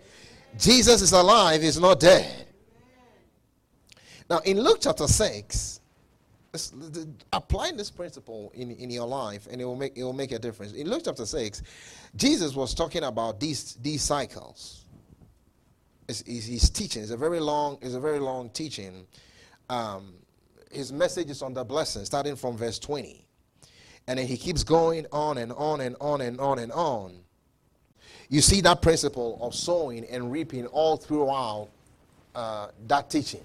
Jesus 0.58 1.02
is 1.02 1.12
alive. 1.12 1.62
He's 1.62 1.78
not 1.78 2.00
dead. 2.00 2.46
Now, 4.28 4.38
in 4.38 4.60
Luke 4.60 4.78
chapter 4.80 5.06
6, 5.06 5.80
applying 7.32 7.76
this 7.76 7.90
principle 7.90 8.50
in, 8.54 8.72
in 8.72 8.90
your 8.90 9.06
life 9.06 9.46
and 9.50 9.60
it 9.60 9.64
will 9.64 9.76
make 9.76 9.96
it 9.96 10.02
will 10.02 10.12
make 10.12 10.32
a 10.32 10.38
difference. 10.38 10.72
In 10.72 10.88
Luke 10.88 11.02
chapter 11.04 11.24
6, 11.24 11.62
Jesus 12.16 12.54
was 12.54 12.74
talking 12.74 13.04
about 13.04 13.38
these 13.38 13.74
these 13.76 14.02
cycles. 14.02 14.84
He's 16.26 16.70
teaching. 16.70 17.02
It's 17.02 17.12
a 17.12 17.16
very 17.16 17.38
long, 17.38 17.78
it's 17.80 17.94
a 17.94 18.00
very 18.00 18.18
long 18.18 18.50
teaching. 18.50 19.06
Um, 19.68 20.14
his 20.70 20.92
message 20.92 21.30
is 21.30 21.42
on 21.42 21.52
the 21.52 21.64
blessing, 21.64 22.04
starting 22.04 22.36
from 22.36 22.56
verse 22.56 22.78
20. 22.78 23.24
And 24.06 24.18
then 24.18 24.26
he 24.26 24.36
keeps 24.36 24.64
going 24.64 25.06
on 25.12 25.38
and 25.38 25.52
on 25.52 25.80
and 25.80 25.96
on 26.00 26.20
and 26.20 26.40
on 26.40 26.58
and 26.58 26.72
on. 26.72 27.14
You 28.28 28.40
see 28.40 28.60
that 28.62 28.80
principle 28.80 29.38
of 29.42 29.54
sowing 29.54 30.04
and 30.06 30.30
reaping 30.30 30.66
all 30.66 30.96
throughout 30.96 31.68
uh, 32.34 32.68
that 32.86 33.10
teaching. 33.10 33.44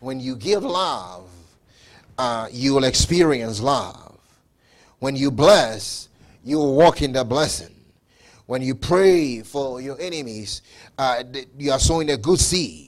When 0.00 0.20
you 0.20 0.36
give 0.36 0.62
love, 0.62 1.28
uh, 2.16 2.48
you 2.52 2.74
will 2.74 2.84
experience 2.84 3.60
love. 3.60 4.16
When 5.00 5.16
you 5.16 5.30
bless, 5.30 6.08
you 6.44 6.58
will 6.58 6.76
walk 6.76 7.02
in 7.02 7.12
the 7.12 7.24
blessing. 7.24 7.74
When 8.46 8.62
you 8.62 8.76
pray 8.76 9.42
for 9.42 9.80
your 9.80 10.00
enemies, 10.00 10.62
uh, 10.96 11.24
you 11.58 11.72
are 11.72 11.80
sowing 11.80 12.10
a 12.10 12.16
good 12.16 12.38
seed 12.38 12.85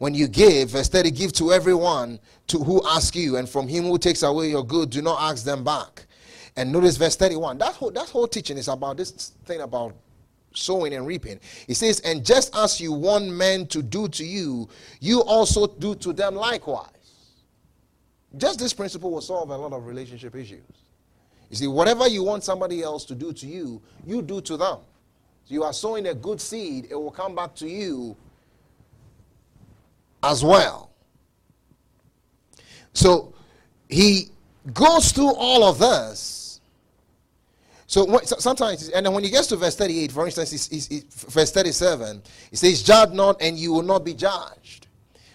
when 0.00 0.14
you 0.14 0.28
give, 0.28 0.70
verse 0.70 0.88
30, 0.88 1.10
give 1.10 1.32
to 1.34 1.52
everyone 1.52 2.18
to 2.46 2.58
who 2.58 2.82
asks 2.88 3.14
you, 3.14 3.36
and 3.36 3.46
from 3.46 3.68
him 3.68 3.84
who 3.84 3.98
takes 3.98 4.22
away 4.22 4.48
your 4.48 4.64
good, 4.64 4.88
do 4.88 5.02
not 5.02 5.20
ask 5.20 5.44
them 5.44 5.62
back. 5.62 6.06
And 6.56 6.72
notice 6.72 6.96
verse 6.96 7.16
31. 7.16 7.58
That 7.58 7.74
whole, 7.74 7.90
that 7.90 8.08
whole 8.08 8.26
teaching 8.26 8.56
is 8.56 8.68
about 8.68 8.96
this 8.96 9.34
thing 9.44 9.60
about 9.60 9.94
sowing 10.54 10.94
and 10.94 11.06
reaping. 11.06 11.38
He 11.66 11.74
says, 11.74 12.00
And 12.00 12.24
just 12.24 12.56
as 12.56 12.80
you 12.80 12.94
want 12.94 13.26
men 13.26 13.66
to 13.66 13.82
do 13.82 14.08
to 14.08 14.24
you, 14.24 14.70
you 15.00 15.22
also 15.22 15.66
do 15.66 15.94
to 15.96 16.14
them 16.14 16.34
likewise. 16.34 16.88
Just 18.38 18.58
this 18.58 18.72
principle 18.72 19.10
will 19.10 19.20
solve 19.20 19.50
a 19.50 19.56
lot 19.56 19.74
of 19.74 19.84
relationship 19.84 20.34
issues. 20.34 20.62
You 21.50 21.56
see, 21.56 21.66
whatever 21.66 22.08
you 22.08 22.22
want 22.22 22.42
somebody 22.42 22.82
else 22.82 23.04
to 23.04 23.14
do 23.14 23.34
to 23.34 23.46
you, 23.46 23.82
you 24.06 24.22
do 24.22 24.40
to 24.40 24.56
them. 24.56 24.78
So 25.44 25.54
you 25.54 25.62
are 25.62 25.74
sowing 25.74 26.06
a 26.06 26.14
good 26.14 26.40
seed, 26.40 26.86
it 26.90 26.94
will 26.94 27.10
come 27.10 27.34
back 27.34 27.54
to 27.56 27.68
you 27.68 28.16
as 30.22 30.44
well. 30.44 30.90
So 32.92 33.34
he 33.88 34.28
goes 34.72 35.12
through 35.12 35.34
all 35.34 35.64
of 35.64 35.78
this. 35.78 36.60
So, 37.86 38.20
sometimes, 38.22 38.88
and 38.90 39.04
then 39.04 39.12
when 39.12 39.24
he 39.24 39.30
gets 39.30 39.48
to 39.48 39.56
verse 39.56 39.74
38, 39.74 40.12
for 40.12 40.24
instance, 40.24 40.52
he's, 40.52 41.02
verse 41.28 41.50
37, 41.50 42.22
he 42.50 42.56
says, 42.56 42.84
Judge 42.84 43.10
not, 43.10 43.42
and 43.42 43.58
you 43.58 43.72
will 43.72 43.82
not 43.82 44.04
be 44.04 44.14
judged. 44.14 44.86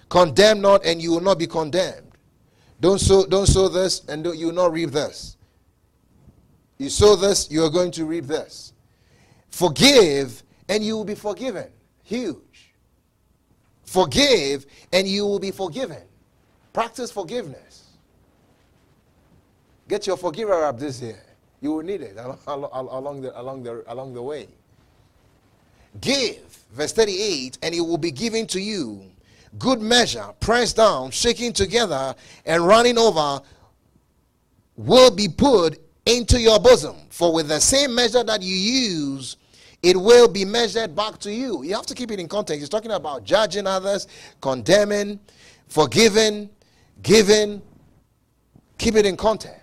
Condemn 0.07 0.61
not, 0.61 0.85
and 0.85 1.01
you 1.01 1.11
will 1.11 1.19
not 1.19 1.37
be 1.37 1.47
condemned. 1.47 2.13
Don't 2.79 2.99
sow, 2.99 3.25
don't 3.25 3.45
sow 3.45 3.67
this, 3.67 4.05
and 4.05 4.25
you 4.25 4.45
will 4.47 4.53
not 4.53 4.71
reap 4.71 4.91
this. 4.91 5.35
You 6.77 6.89
sow 6.89 7.17
this, 7.17 7.51
you 7.51 7.61
are 7.65 7.69
going 7.69 7.91
to 7.91 8.05
reap 8.05 8.25
this. 8.25 8.71
Forgive, 9.49 10.41
and 10.69 10.81
you 10.81 10.95
will 10.95 11.03
be 11.03 11.15
forgiven. 11.15 11.67
Huge. 12.03 12.37
Forgive, 13.95 14.65
and 14.91 15.07
you 15.07 15.25
will 15.25 15.39
be 15.39 15.51
forgiven. 15.51 16.01
Practice 16.73 17.11
forgiveness. 17.11 17.91
Get 19.87 20.05
your 20.05 20.17
forgiver 20.17 20.65
up 20.65 20.77
this 20.77 21.01
year. 21.01 21.23
You 21.61 21.71
will 21.71 21.83
need 21.83 22.01
it 22.01 22.17
along 22.17 23.21
the, 23.21 23.39
along 23.39 23.63
the, 23.63 23.93
along 23.93 24.13
the 24.13 24.21
way. 24.21 24.49
Give, 26.01 26.41
verse 26.73 26.91
38, 26.91 27.59
and 27.63 27.73
it 27.73 27.79
will 27.79 27.97
be 27.97 28.11
given 28.11 28.45
to 28.47 28.59
you. 28.59 29.01
Good 29.57 29.79
measure, 29.79 30.27
pressed 30.41 30.75
down, 30.75 31.11
shaking 31.11 31.53
together, 31.53 32.15
and 32.45 32.67
running 32.67 32.97
over, 32.97 33.39
will 34.75 35.09
be 35.09 35.29
put 35.29 35.79
into 36.05 36.37
your 36.37 36.59
bosom. 36.59 36.97
For 37.11 37.31
with 37.31 37.47
the 37.47 37.61
same 37.61 37.95
measure 37.95 38.25
that 38.25 38.41
you 38.41 38.55
use, 38.57 39.37
it 39.85 39.95
will 39.95 40.27
be 40.27 40.43
measured 40.43 40.95
back 40.95 41.19
to 41.19 41.31
you. 41.31 41.61
You 41.61 41.75
have 41.75 41.85
to 41.85 41.93
keep 41.93 42.09
it 42.09 42.19
in 42.19 42.27
context. 42.27 42.59
He's 42.59 42.69
talking 42.69 42.89
about 42.89 43.23
judging 43.23 43.67
others, 43.67 44.07
condemning, 44.41 45.19
forgiving, 45.67 46.49
giving. 47.03 47.61
Keep 48.79 48.95
it 48.95 49.05
in 49.05 49.15
context. 49.15 49.61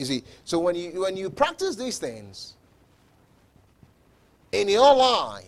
You 0.00 0.06
see, 0.06 0.24
so 0.44 0.58
when 0.58 0.74
you 0.74 1.02
when 1.02 1.16
you 1.16 1.30
practice 1.30 1.76
these 1.76 1.98
things 1.98 2.54
in 4.50 4.68
your 4.68 4.92
life, 4.92 5.44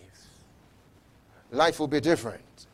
life 1.50 1.80
will 1.80 1.88
be 1.88 2.00
different. 2.00 2.66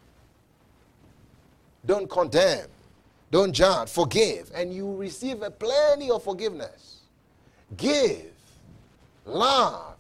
Don't 1.87 2.11
condemn, 2.11 2.69
don't 3.31 3.55
judge, 3.55 3.88
forgive, 3.88 4.51
and 4.55 4.73
you 4.73 4.95
receive 4.97 5.40
a 5.40 5.51
plenty 5.51 6.11
of 6.11 6.23
forgiveness. 6.23 7.01
Give, 7.79 8.31
love, 9.25 9.93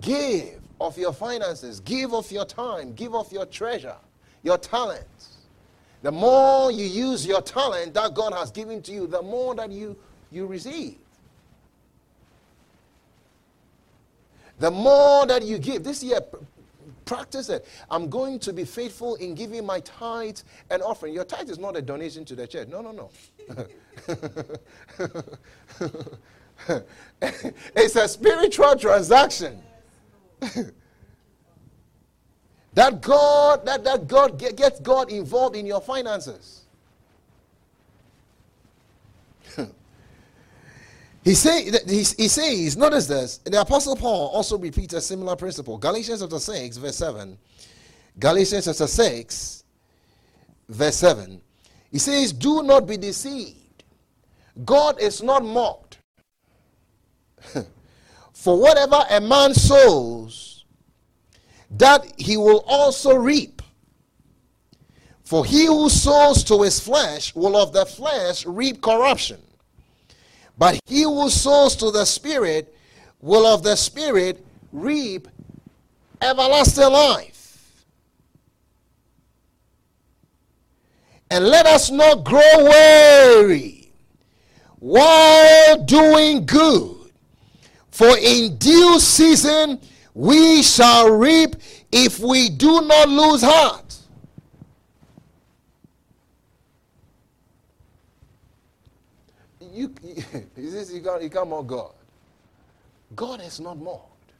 give 0.00 0.60
of 0.80 0.96
your 0.96 1.12
finances, 1.12 1.80
give 1.80 2.14
of 2.14 2.30
your 2.30 2.44
time, 2.44 2.92
give 2.94 3.14
of 3.14 3.32
your 3.32 3.46
treasure, 3.46 3.96
your 4.42 4.58
talents. 4.58 5.38
The 6.02 6.12
more 6.12 6.70
you 6.70 6.84
use 6.84 7.26
your 7.26 7.42
talent 7.42 7.94
that 7.94 8.14
God 8.14 8.32
has 8.32 8.50
given 8.50 8.80
to 8.82 8.92
you, 8.92 9.06
the 9.06 9.22
more 9.22 9.54
that 9.56 9.72
you, 9.72 9.96
you 10.30 10.46
receive. 10.46 10.96
The 14.60 14.70
more 14.70 15.26
that 15.26 15.42
you 15.44 15.58
give, 15.58 15.84
this 15.84 16.02
year, 16.02 16.20
practice 17.04 17.48
it. 17.48 17.66
I'm 17.90 18.08
going 18.10 18.38
to 18.40 18.52
be 18.52 18.64
faithful 18.64 19.16
in 19.16 19.34
giving 19.34 19.64
my 19.64 19.80
tithe 19.80 20.38
and 20.70 20.82
offering. 20.82 21.14
Your 21.14 21.24
tithe 21.24 21.48
is 21.50 21.58
not 21.58 21.76
a 21.76 21.82
donation 21.82 22.24
to 22.26 22.36
the 22.36 22.46
church. 22.46 22.68
No, 22.68 22.80
no, 22.82 22.92
no. 22.92 23.10
it's 27.76 27.96
a 27.96 28.06
spiritual 28.06 28.76
transaction. 28.76 29.62
that 32.74 33.00
God, 33.00 33.66
that, 33.66 33.84
that 33.84 34.06
God 34.06 34.38
get, 34.38 34.56
gets 34.56 34.80
God 34.80 35.10
involved 35.10 35.56
in 35.56 35.66
your 35.66 35.80
finances. 35.80 36.64
He, 41.24 41.34
say, 41.34 41.64
he, 41.86 41.98
he 41.98 42.28
says, 42.28 42.76
notice 42.78 43.06
this, 43.06 43.38
the 43.38 43.60
Apostle 43.60 43.96
Paul 43.96 44.28
also 44.28 44.56
repeats 44.56 44.94
a 44.94 45.00
similar 45.00 45.36
principle. 45.36 45.76
Galatians 45.76 46.20
chapter 46.22 46.38
6, 46.38 46.78
verse 46.78 46.96
7. 46.96 47.36
Galatians 48.18 48.64
chapter 48.64 48.86
6, 48.86 49.64
verse 50.70 50.96
7. 50.96 51.40
He 51.90 51.98
says, 51.98 52.32
Do 52.32 52.62
not 52.62 52.86
be 52.86 52.96
deceived. 52.96 53.84
God 54.64 55.00
is 55.00 55.22
not 55.22 55.44
mocked. 55.44 55.98
For 58.38 58.56
whatever 58.56 59.04
a 59.10 59.20
man 59.20 59.52
sows, 59.52 60.64
that 61.72 62.06
he 62.16 62.36
will 62.36 62.62
also 62.68 63.16
reap. 63.16 63.60
For 65.24 65.44
he 65.44 65.66
who 65.66 65.88
sows 65.88 66.44
to 66.44 66.62
his 66.62 66.78
flesh 66.78 67.34
will 67.34 67.56
of 67.56 67.72
the 67.72 67.84
flesh 67.84 68.46
reap 68.46 68.80
corruption. 68.80 69.42
But 70.56 70.78
he 70.86 71.02
who 71.02 71.28
sows 71.30 71.74
to 71.76 71.90
the 71.90 72.04
Spirit 72.04 72.72
will 73.20 73.44
of 73.44 73.64
the 73.64 73.74
Spirit 73.74 74.46
reap 74.70 75.26
everlasting 76.22 76.92
life. 76.92 77.84
And 81.28 81.44
let 81.44 81.66
us 81.66 81.90
not 81.90 82.22
grow 82.22 82.40
weary 82.56 83.90
while 84.78 85.84
doing 85.84 86.46
good, 86.46 86.97
for 87.98 88.16
in 88.16 88.56
due 88.58 89.00
season 89.00 89.80
we 90.14 90.62
shall 90.62 91.10
reap 91.10 91.56
if 91.90 92.20
we 92.20 92.48
do 92.48 92.80
not 92.82 93.08
lose 93.08 93.42
heart. 93.42 93.88
you, 99.78 99.92
he 100.56 100.70
says 100.70 100.92
you 100.92 101.00
can't, 101.00 101.22
you 101.24 101.28
can't 101.28 101.48
mock 101.48 101.66
God. 101.66 101.94
God 103.16 103.40
is 103.40 103.58
not 103.58 103.78
mocked. 103.78 104.32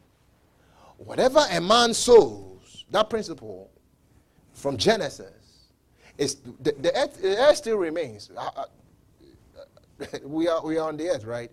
Whatever 0.99 1.45
a 1.51 1.61
man 1.61 1.95
sows, 1.95 2.85
that 2.93 3.11
principle 3.11 3.71
from 4.53 4.77
Genesis, 4.77 5.33
is 6.17 6.37
the, 6.61 6.75
the, 6.79 6.97
earth, 6.97 7.21
the 7.21 7.37
earth 7.37 7.57
still 7.57 7.79
remains. 7.79 8.31
Uh, 8.37 8.51
uh, 8.57 10.07
we, 10.25 10.47
are, 10.47 10.65
we 10.65 10.79
are 10.79 10.89
on 10.89 10.97
the 10.97 11.09
earth, 11.09 11.25
right? 11.25 11.51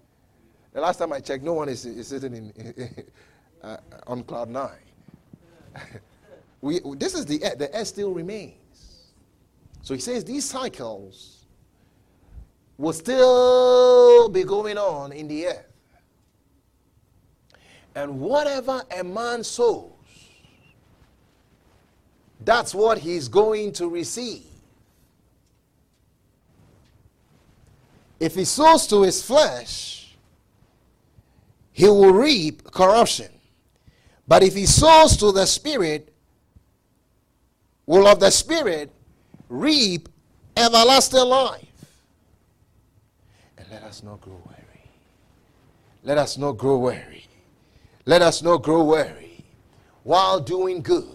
The 0.75 0.81
last 0.81 0.97
time 0.97 1.13
I 1.13 1.21
checked, 1.21 1.41
no 1.41 1.53
one 1.53 1.69
is, 1.69 1.85
is 1.85 2.09
sitting 2.09 2.33
in, 2.35 3.05
uh, 3.63 3.77
on 4.07 4.25
cloud 4.25 4.49
nine. 4.49 4.71
we, 6.61 6.81
this 6.97 7.15
is 7.15 7.25
the 7.25 7.41
earth. 7.45 7.59
The 7.59 7.73
earth 7.73 7.88
still 7.88 8.11
remains. 8.11 9.13
So 9.83 9.93
he 9.93 10.01
says 10.01 10.25
these 10.25 10.43
cycles 10.43 11.45
will 12.77 12.91
still 12.91 14.27
be 14.27 14.43
going 14.43 14.77
on 14.77 15.13
in 15.13 15.29
the 15.29 15.47
earth. 15.47 15.71
And 17.95 18.19
whatever 18.19 18.83
a 18.99 19.01
man 19.01 19.45
sows, 19.45 19.93
that's 22.43 22.75
what 22.75 22.97
he's 22.97 23.29
going 23.29 23.71
to 23.73 23.88
receive. 23.88 24.43
If 28.19 28.35
he 28.35 28.43
sows 28.43 28.88
to 28.88 29.03
his 29.03 29.23
flesh, 29.23 30.04
he 31.75 31.89
will 31.89 32.13
reap 32.13 32.71
corruption. 32.71 33.27
But 34.25 34.43
if 34.43 34.55
he 34.55 34.65
sows 34.65 35.17
to 35.17 35.33
the 35.33 35.45
Spirit, 35.45 36.13
will 37.85 38.07
of 38.07 38.21
the 38.21 38.31
Spirit 38.31 38.93
reap 39.49 40.07
everlasting 40.55 41.26
life. 41.26 41.67
And 43.57 43.67
let 43.69 43.84
us 43.84 44.03
not 44.03 44.21
grow 44.21 44.41
weary. 44.45 44.89
Let 46.01 46.17
us 46.17 46.38
not 46.38 46.53
grow 46.53 46.78
weary. 46.78 47.28
Let 48.05 48.21
us 48.21 48.41
not 48.41 48.63
grow 48.63 48.82
weary 48.82 49.43
while 50.03 50.39
doing 50.39 50.82
good. 50.82 51.09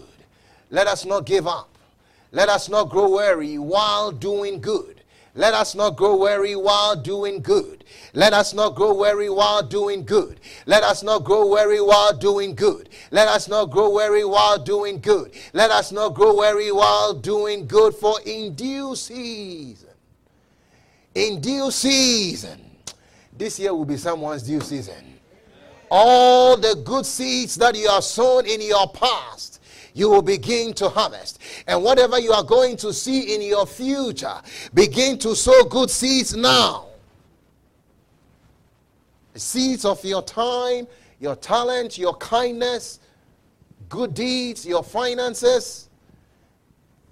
Let 0.68 0.86
us 0.88 1.06
not 1.06 1.24
give 1.24 1.46
up. 1.46 1.78
Let 2.32 2.50
us 2.50 2.68
not 2.68 2.90
grow 2.90 3.08
weary 3.08 3.56
while 3.56 4.12
doing 4.12 4.60
good. 4.60 4.99
Let 5.34 5.54
us 5.54 5.74
not 5.74 5.96
grow 5.96 6.16
weary 6.16 6.56
while 6.56 6.96
doing 6.96 7.40
good. 7.40 7.84
Let 8.14 8.32
us 8.32 8.52
not 8.52 8.74
grow 8.74 8.94
weary 8.94 9.30
while 9.30 9.62
doing 9.62 10.04
good. 10.04 10.40
Let 10.66 10.82
us 10.82 11.02
not 11.02 11.24
grow 11.24 11.46
weary 11.46 11.80
while 11.80 12.16
doing 12.16 12.54
good. 12.54 12.88
Let 13.10 13.28
us 13.28 13.48
not 13.48 13.70
grow 13.70 13.90
weary 13.90 14.24
while 14.24 14.58
doing 14.58 15.00
good. 15.00 15.32
Let 15.52 15.70
us 15.70 15.92
not 15.92 16.14
grow 16.14 16.34
weary 16.36 16.72
while 16.72 17.14
doing 17.14 17.66
good, 17.66 17.94
for 17.94 18.20
in 18.26 18.54
due 18.54 18.96
season 18.96 19.90
in 21.14 21.40
due 21.40 21.70
season. 21.70 22.60
this 23.36 23.58
year 23.58 23.72
will 23.74 23.84
be 23.86 23.96
someone's 23.96 24.42
due 24.42 24.60
season. 24.60 25.18
All 25.90 26.56
the 26.56 26.80
good 26.84 27.06
seeds 27.06 27.56
that 27.56 27.74
you 27.74 27.88
have 27.88 28.04
sown 28.04 28.46
in 28.46 28.60
your 28.60 28.86
past, 28.90 29.59
you 29.94 30.08
will 30.08 30.22
begin 30.22 30.72
to 30.74 30.88
harvest. 30.88 31.38
And 31.66 31.82
whatever 31.82 32.18
you 32.18 32.32
are 32.32 32.44
going 32.44 32.76
to 32.78 32.92
see 32.92 33.34
in 33.34 33.42
your 33.42 33.66
future, 33.66 34.40
begin 34.74 35.18
to 35.18 35.34
sow 35.34 35.64
good 35.64 35.90
seeds 35.90 36.36
now. 36.36 36.86
The 39.32 39.40
seeds 39.40 39.84
of 39.84 40.04
your 40.04 40.22
time, 40.22 40.86
your 41.20 41.36
talent, 41.36 41.98
your 41.98 42.14
kindness, 42.14 43.00
good 43.88 44.14
deeds, 44.14 44.66
your 44.66 44.82
finances 44.82 45.88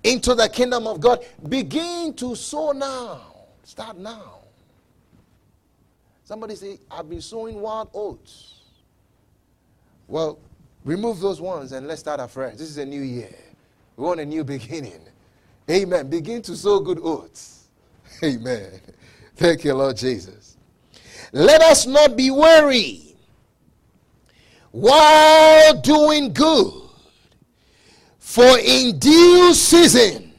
into 0.02 0.34
the 0.34 0.48
kingdom 0.48 0.86
of 0.86 1.00
God. 1.00 1.24
Begin 1.48 2.14
to 2.14 2.34
sow 2.34 2.72
now. 2.72 3.20
Start 3.64 3.98
now. 3.98 4.38
Somebody 6.24 6.56
say, 6.56 6.78
I've 6.90 7.08
been 7.08 7.20
sowing 7.20 7.60
wild 7.60 7.90
oats. 7.94 8.54
Well, 10.06 10.38
remove 10.88 11.20
those 11.20 11.38
ones 11.38 11.72
and 11.72 11.86
let's 11.86 12.00
start 12.00 12.18
afresh. 12.18 12.54
This 12.56 12.70
is 12.70 12.78
a 12.78 12.86
new 12.86 13.02
year. 13.02 13.34
We 13.96 14.04
want 14.04 14.20
a 14.20 14.24
new 14.24 14.42
beginning. 14.42 15.00
Amen. 15.70 16.08
Begin 16.08 16.40
to 16.42 16.56
sow 16.56 16.80
good 16.80 16.98
oats. 17.02 17.68
Amen. 18.24 18.80
Thank 19.36 19.64
you, 19.64 19.74
Lord 19.74 19.98
Jesus. 19.98 20.56
Let 21.30 21.60
us 21.60 21.86
not 21.86 22.16
be 22.16 22.30
weary 22.30 23.14
while 24.70 25.78
doing 25.80 26.32
good, 26.32 26.72
for 28.18 28.58
in 28.58 28.98
due 28.98 29.52
season, 29.52 30.32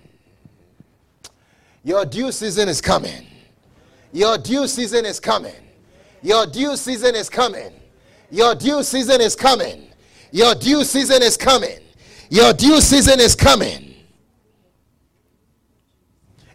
your 1.83 2.05
due 2.05 2.31
season 2.31 2.69
is 2.69 2.81
coming. 2.81 3.27
Your 4.11 4.37
due 4.39 4.67
season 4.67 5.05
is 5.05 5.19
coming. 5.19 5.53
Your 6.23 6.47
due 6.47 6.75
season 6.75 7.15
is 7.15 7.29
coming. 7.29 7.71
Your 8.31 8.55
due 8.55 8.81
season 8.81 9.21
is 9.21 9.35
coming. 9.35 9.88
Your 10.31 10.55
due 10.55 10.83
season 10.83 11.21
is 11.23 11.37
coming. 11.37 11.79
Your 12.29 12.53
due 12.53 12.81
season 12.81 13.19
is 13.19 13.35
coming. 13.35 13.95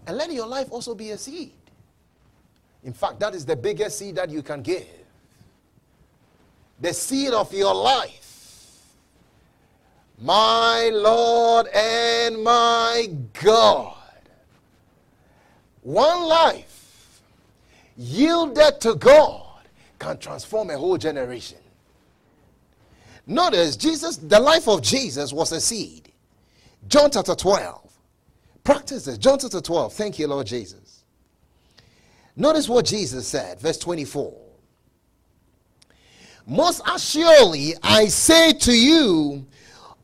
And 0.06 0.16
let 0.16 0.32
your 0.32 0.46
life 0.46 0.68
also 0.70 0.94
be 0.94 1.10
a 1.10 1.18
seed. 1.18 1.52
In 2.84 2.92
fact, 2.92 3.18
that 3.20 3.34
is 3.34 3.46
the 3.46 3.56
biggest 3.56 3.98
seed 3.98 4.16
that 4.16 4.28
you 4.30 4.42
can 4.42 4.62
give. 4.62 4.86
The 6.80 6.92
seed 6.92 7.32
of 7.32 7.52
your 7.52 7.74
life. 7.74 8.80
My 10.20 10.90
Lord 10.92 11.66
and 11.68 12.42
my 12.42 13.08
God. 13.42 13.96
One 15.82 16.22
life 16.28 17.22
yielded 17.96 18.80
to 18.82 18.94
God 18.94 19.42
can 19.98 20.18
transform 20.18 20.70
a 20.70 20.78
whole 20.78 20.98
generation. 20.98 21.58
Notice 23.26 23.76
Jesus, 23.76 24.16
the 24.16 24.38
life 24.38 24.68
of 24.68 24.82
Jesus 24.82 25.32
was 25.32 25.52
a 25.52 25.60
seed. 25.60 26.12
John 26.88 27.10
chapter 27.10 27.34
12. 27.34 27.92
Practice 28.62 29.06
this. 29.06 29.18
John 29.18 29.38
chapter 29.38 29.60
12. 29.60 29.92
Thank 29.94 30.18
you, 30.18 30.26
Lord 30.26 30.46
Jesus. 30.46 31.04
Notice 32.36 32.68
what 32.68 32.84
Jesus 32.84 33.26
said, 33.26 33.60
verse 33.60 33.78
24. 33.78 34.34
Most 36.46 36.82
assuredly, 36.86 37.74
I 37.82 38.06
say 38.06 38.52
to 38.52 38.72
you, 38.72 39.46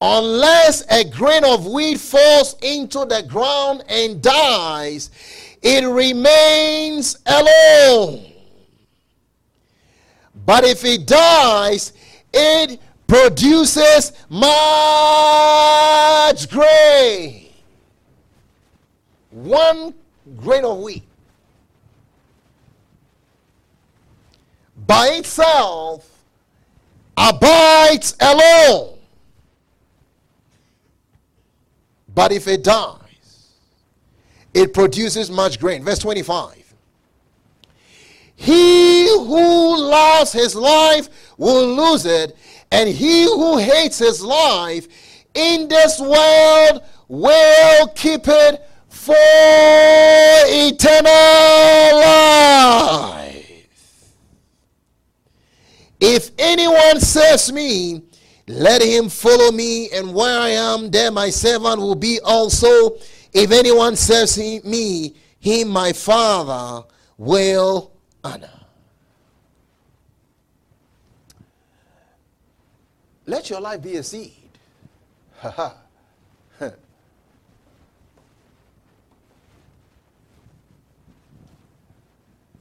unless 0.00 0.86
a 0.90 1.04
grain 1.04 1.44
of 1.44 1.66
wheat 1.66 1.98
falls 1.98 2.56
into 2.62 3.04
the 3.04 3.22
ground 3.28 3.84
and 3.88 4.22
dies, 4.22 5.10
it 5.60 5.84
remains 5.84 7.18
alone. 7.26 8.24
But 10.46 10.64
if 10.64 10.84
it 10.84 11.06
dies, 11.06 11.92
it 12.32 12.80
produces 13.10 14.12
much 14.28 14.48
grain. 16.48 17.48
One 19.32 19.94
grain 20.36 20.64
of 20.64 20.78
wheat 20.78 21.02
by 24.86 25.08
itself 25.08 26.08
abides 27.16 28.14
alone. 28.20 28.98
But 32.14 32.30
if 32.30 32.46
it 32.46 32.62
dies, 32.62 33.48
it 34.54 34.72
produces 34.72 35.32
much 35.32 35.58
grain. 35.58 35.82
Verse 35.82 35.98
25. 35.98 36.60
He 38.36 39.08
who 39.08 39.76
loves 39.76 40.30
his 40.32 40.54
life 40.54 41.08
will 41.36 41.74
lose 41.74 42.06
it, 42.06 42.36
and 42.70 42.88
he 42.88 43.24
who 43.24 43.58
hates 43.58 43.98
his 43.98 44.22
life 44.22 44.86
in 45.34 45.68
this 45.68 46.00
world 46.00 46.82
will 47.08 47.88
keep 47.88 48.22
it 48.26 48.62
for 48.88 49.14
eternal 50.46 51.10
life. 52.00 53.26
If 56.00 56.30
anyone 56.38 57.00
says 57.00 57.52
me, 57.52 58.02
let 58.46 58.82
him 58.82 59.08
follow 59.08 59.52
me, 59.52 59.90
and 59.90 60.14
where 60.14 60.40
I 60.40 60.48
am, 60.48 60.90
there 60.90 61.10
my 61.10 61.30
servant 61.30 61.80
will 61.80 61.94
be 61.94 62.20
also. 62.20 62.96
If 63.32 63.52
anyone 63.52 63.96
says 63.96 64.36
me, 64.64 65.14
him 65.38 65.68
my 65.68 65.92
Father 65.92 66.86
will 67.16 67.92
honor. 68.24 68.59
Let 73.30 73.48
your 73.48 73.60
life 73.60 73.80
be 73.80 73.96
a 73.96 74.02
seed. 74.02 74.32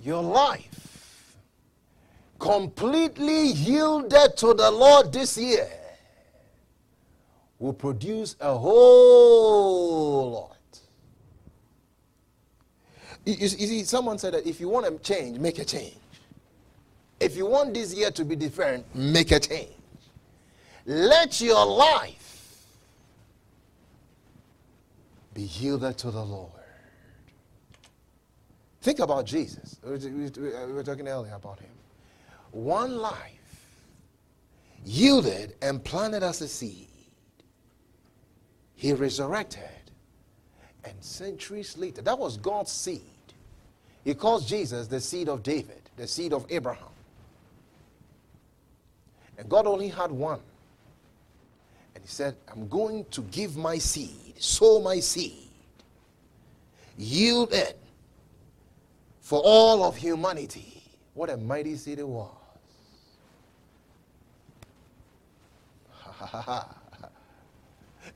your 0.04 0.22
life 0.22 1.38
completely 2.38 3.48
yielded 3.48 4.38
to 4.38 4.54
the 4.54 4.70
Lord 4.70 5.12
this 5.12 5.40
year 5.40 5.68
will 7.58 7.74
produce 7.74 8.36
a 8.40 8.56
whole 8.56 10.30
lot. 10.30 10.56
You, 13.26 13.34
you, 13.34 13.48
see, 13.48 13.84
someone 13.86 14.20
said 14.20 14.36
that 14.36 14.46
if 14.46 14.60
you 14.60 14.70
want 14.70 14.86
to 14.86 15.00
change, 15.00 15.40
make 15.40 15.58
a 15.58 15.66
change. 15.66 15.98
If 17.20 17.36
you 17.36 17.48
want 17.48 17.74
this 17.74 17.92
year 17.92 18.12
to 18.12 18.24
be 18.24 18.36
different, 18.36 18.86
make 18.96 19.32
a 19.32 19.40
change. 19.40 19.72
Let 20.90 21.40
your 21.40 21.68
life 21.68 22.66
be 25.36 25.44
yielded 25.44 26.00
to 26.00 26.10
the 26.10 26.24
Lord. 26.24 26.50
Think 28.82 28.98
about 28.98 29.28
Jesus. 29.28 29.78
We 29.84 29.92
were 29.92 30.82
talking 30.82 31.08
earlier 31.08 31.36
about 31.36 31.60
him. 31.60 31.70
One 32.50 32.98
life 32.98 33.68
yielded 34.84 35.54
and 35.62 35.84
planted 35.84 36.24
as 36.24 36.42
a 36.42 36.48
seed. 36.48 36.88
He 38.74 38.92
resurrected. 38.94 39.92
And 40.86 40.96
centuries 41.04 41.78
later, 41.78 42.02
that 42.02 42.18
was 42.18 42.36
God's 42.38 42.72
seed. 42.72 43.04
He 44.04 44.16
calls 44.16 44.50
Jesus 44.50 44.88
the 44.88 45.00
seed 45.00 45.30
of 45.30 45.44
David, 45.44 45.84
the 45.98 46.08
seed 46.08 46.34
of 46.34 46.48
Abraham. 46.50 46.88
And 49.38 49.48
God 49.48 49.68
only 49.68 49.90
had 49.90 50.10
one. 50.10 50.40
And 52.00 52.08
he 52.08 52.14
said, 52.14 52.36
I'm 52.50 52.70
going 52.70 53.04
to 53.12 53.22
give 53.24 53.58
my 53.58 53.78
seed, 53.78 54.42
sow 54.42 54.80
my 54.80 55.02
seed, 55.02 55.50
yield 56.98 57.54
it 57.54 57.78
for 59.20 59.42
all 59.44 59.84
of 59.84 59.98
humanity. 59.98 60.82
What 61.14 61.30
a 61.30 61.36
mighty 61.36 61.76
seed 61.76 62.00
it 62.00 62.08
was. 62.08 62.32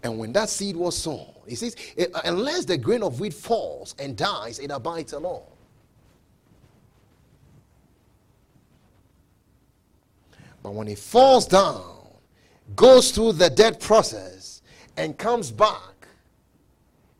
and 0.03 0.17
when 0.17 0.31
that 0.31 0.47
seed 0.47 0.77
was 0.77 0.97
sown, 0.97 1.27
he 1.45 1.55
says, 1.55 1.75
eh, 1.97 2.05
unless 2.23 2.63
the 2.63 2.77
grain 2.77 3.03
of 3.03 3.19
wheat 3.19 3.33
falls 3.33 3.95
and 3.99 4.15
dies, 4.15 4.59
it 4.59 4.71
abides 4.71 5.11
alone. 5.11 5.43
But 10.61 10.73
when 10.73 10.87
it 10.87 10.99
falls 10.99 11.45
down, 11.45 11.92
goes 12.75 13.11
through 13.11 13.33
the 13.33 13.49
death 13.49 13.79
process, 13.79 14.61
and 14.97 15.17
comes 15.17 15.51
back, 15.51 16.07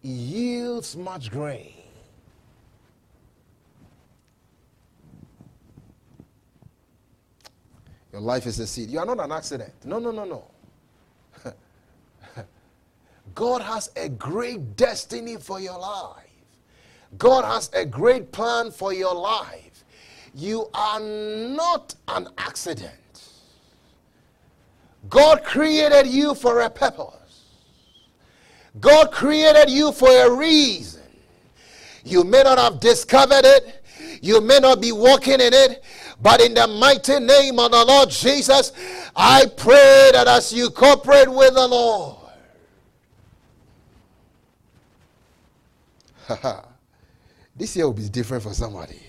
yields 0.01 0.95
much 0.95 1.31
grain. 1.31 1.73
Your 8.11 8.21
life 8.21 8.45
is 8.45 8.59
a 8.59 8.67
seed. 8.67 8.91
You 8.91 8.99
are 8.99 9.05
not 9.07 9.19
an 9.19 9.31
accident. 9.31 9.73
No, 9.85 9.97
no, 9.97 10.11
no, 10.11 10.23
no. 11.43 11.53
God 13.35 13.63
has 13.63 13.89
a 13.95 14.07
great 14.07 14.75
destiny 14.77 15.37
for 15.37 15.59
your 15.59 15.79
life. 15.79 16.29
God 17.17 17.43
has 17.43 17.71
a 17.73 17.85
great 17.85 18.31
plan 18.31 18.69
for 18.69 18.93
your 18.93 19.15
life. 19.15 19.83
You 20.35 20.69
are 20.75 20.99
not 20.99 21.95
an 22.07 22.27
accident. 22.37 22.93
God 25.09 25.43
created 25.43 26.07
you 26.07 26.33
for 26.35 26.61
a 26.61 26.69
purpose. 26.69 27.43
God 28.79 29.11
created 29.11 29.69
you 29.69 29.91
for 29.91 30.09
a 30.09 30.31
reason. 30.31 31.03
You 32.03 32.23
may 32.23 32.43
not 32.43 32.57
have 32.57 32.79
discovered 32.79 33.45
it, 33.45 33.83
you 34.21 34.41
may 34.41 34.59
not 34.59 34.81
be 34.81 34.91
walking 34.91 35.39
in 35.39 35.53
it, 35.53 35.83
but 36.21 36.41
in 36.41 36.53
the 36.53 36.67
mighty 36.67 37.19
name 37.19 37.59
of 37.59 37.71
the 37.71 37.85
Lord 37.85 38.09
Jesus, 38.09 38.71
I 39.15 39.45
pray 39.57 40.09
that 40.13 40.27
as 40.27 40.51
you 40.53 40.69
cooperate 40.69 41.29
with 41.29 41.53
the 41.53 41.67
Lord, 41.67 42.17
this 47.55 47.75
year 47.75 47.85
will 47.85 47.93
be 47.93 48.09
different 48.09 48.43
for 48.43 48.53
somebody. 48.53 49.01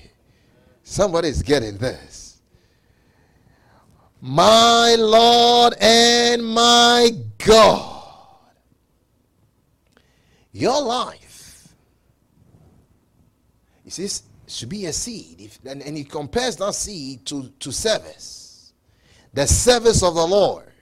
Somebody 0.83 1.29
is 1.29 1.43
getting 1.43 1.79
this. 1.79 2.24
My 4.27 4.97
Lord 4.99 5.75
and 5.79 6.43
my 6.43 7.11
God. 7.45 8.01
Your 10.51 10.81
life, 10.81 11.69
you 13.85 13.91
see, 13.91 14.09
should 14.47 14.71
be 14.71 14.87
a 14.87 14.95
seed. 14.95 15.43
If, 15.43 15.59
and, 15.67 15.83
and 15.83 15.95
he 15.95 16.05
compares 16.05 16.57
that 16.57 16.75
seed 16.75 17.27
to, 17.27 17.53
to 17.59 17.71
service. 17.71 18.73
The 19.35 19.47
service 19.47 20.03
of 20.03 20.15
the 20.15 20.27
Lord. 20.27 20.73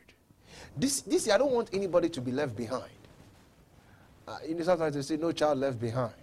This, 0.77 1.01
this 1.01 1.29
I 1.29 1.37
don't 1.37 1.51
want 1.51 1.71
anybody 1.73 2.11
to 2.11 2.21
be 2.21 2.31
left 2.31 2.55
behind. 2.55 2.93
Uh, 4.29 4.39
you 4.47 4.55
know, 4.55 4.63
sometimes 4.63 4.95
they 4.95 5.03
say, 5.03 5.17
no 5.17 5.33
child 5.33 5.59
left 5.59 5.81
behind. 5.81 6.15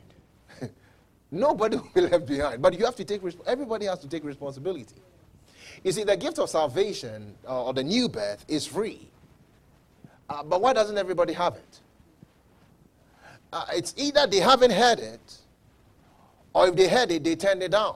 Nobody 1.31 1.75
will 1.75 1.91
be 1.93 1.99
left 1.99 2.25
behind. 2.25 2.61
But 2.61 2.79
you 2.79 2.85
have 2.85 2.95
to 2.95 3.03
take, 3.03 3.21
everybody 3.45 3.87
has 3.87 3.99
to 3.99 4.07
take 4.07 4.23
responsibility. 4.23 4.95
You 5.83 5.91
see, 5.91 6.03
the 6.03 6.17
gift 6.17 6.39
of 6.39 6.49
salvation 6.49 7.35
uh, 7.47 7.65
or 7.65 7.73
the 7.73 7.83
new 7.83 8.09
birth 8.09 8.43
is 8.47 8.65
free. 8.65 9.07
Uh, 10.29 10.43
but 10.43 10.61
why 10.61 10.73
doesn't 10.73 10.97
everybody 10.97 11.33
have 11.33 11.55
it? 11.55 11.79
Uh, 13.51 13.65
it's 13.73 13.93
either 13.97 14.27
they 14.27 14.39
haven't 14.39 14.71
heard 14.71 14.99
it, 14.99 15.37
or 16.53 16.67
if 16.67 16.75
they 16.75 16.87
heard 16.87 17.11
it, 17.11 17.23
they 17.23 17.35
turned 17.35 17.63
it 17.63 17.71
down. 17.71 17.95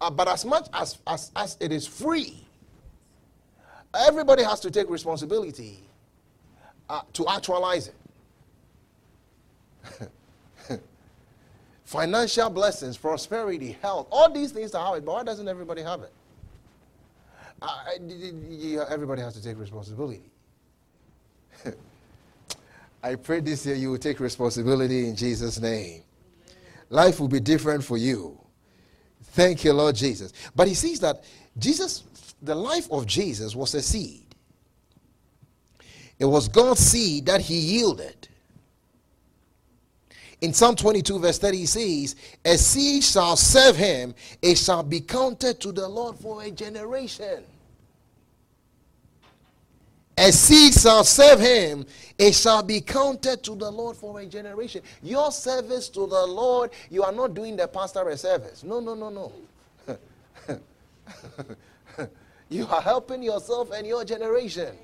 Uh, 0.00 0.10
but 0.10 0.28
as 0.28 0.44
much 0.44 0.68
as, 0.72 0.98
as, 1.06 1.30
as 1.36 1.56
it 1.60 1.72
is 1.72 1.86
free, 1.86 2.46
everybody 3.94 4.42
has 4.42 4.60
to 4.60 4.70
take 4.70 4.88
responsibility 4.88 5.80
uh, 6.88 7.02
to 7.12 7.26
actualize 7.28 7.88
it. 7.88 7.94
financial 11.84 12.50
blessings, 12.50 12.96
prosperity, 12.96 13.76
health, 13.80 14.08
all 14.10 14.30
these 14.30 14.52
things 14.52 14.70
to 14.72 14.78
have 14.78 14.96
it, 14.96 15.04
but 15.04 15.12
why 15.12 15.22
doesn't 15.22 15.48
everybody 15.48 15.82
have 15.82 16.02
it? 16.02 16.12
Uh, 17.60 18.84
everybody 18.88 19.22
has 19.22 19.34
to 19.34 19.42
take 19.42 19.58
responsibility. 19.58 20.30
I 23.02 23.14
pray 23.14 23.40
this 23.40 23.64
year 23.66 23.76
you 23.76 23.90
will 23.90 23.98
take 23.98 24.20
responsibility 24.20 25.08
in 25.08 25.16
Jesus' 25.16 25.60
name. 25.60 26.02
Life 26.90 27.20
will 27.20 27.28
be 27.28 27.40
different 27.40 27.84
for 27.84 27.96
you. 27.96 28.38
Thank 29.22 29.64
you, 29.64 29.72
Lord 29.72 29.96
Jesus. 29.96 30.32
But 30.54 30.68
he 30.68 30.74
sees 30.74 31.00
that 31.00 31.24
Jesus, 31.58 32.04
the 32.42 32.54
life 32.54 32.88
of 32.90 33.06
Jesus 33.06 33.54
was 33.54 33.74
a 33.74 33.82
seed. 33.82 34.34
It 36.18 36.24
was 36.24 36.48
God's 36.48 36.80
seed 36.80 37.26
that 37.26 37.40
he 37.40 37.58
yielded. 37.58 38.28
In 40.42 40.52
Psalm 40.52 40.76
22, 40.76 41.18
verse 41.18 41.38
30, 41.38 41.56
he 41.56 41.66
says, 41.66 42.16
A 42.44 42.58
seed 42.58 43.02
shall 43.02 43.36
serve 43.36 43.76
him, 43.76 44.14
it 44.42 44.56
shall 44.56 44.82
be 44.82 45.00
counted 45.00 45.60
to 45.60 45.72
the 45.72 45.88
Lord 45.88 46.16
for 46.16 46.42
a 46.42 46.50
generation. 46.50 47.42
A 50.18 50.32
seed 50.32 50.74
shall 50.74 51.04
serve 51.04 51.40
him, 51.40 51.86
it 52.18 52.34
shall 52.34 52.62
be 52.62 52.80
counted 52.80 53.42
to 53.44 53.54
the 53.54 53.70
Lord 53.70 53.96
for 53.96 54.20
a 54.20 54.26
generation. 54.26 54.82
Your 55.02 55.30
service 55.30 55.88
to 55.90 56.06
the 56.06 56.26
Lord, 56.26 56.70
you 56.90 57.02
are 57.02 57.12
not 57.12 57.34
doing 57.34 57.56
the 57.56 57.68
pastor 57.68 58.08
a 58.08 58.16
service. 58.16 58.62
No, 58.62 58.80
no, 58.80 58.94
no, 58.94 59.10
no. 59.10 59.32
you 62.48 62.66
are 62.68 62.80
helping 62.80 63.22
yourself 63.22 63.70
and 63.72 63.86
your 63.86 64.04
generation. 64.04 64.74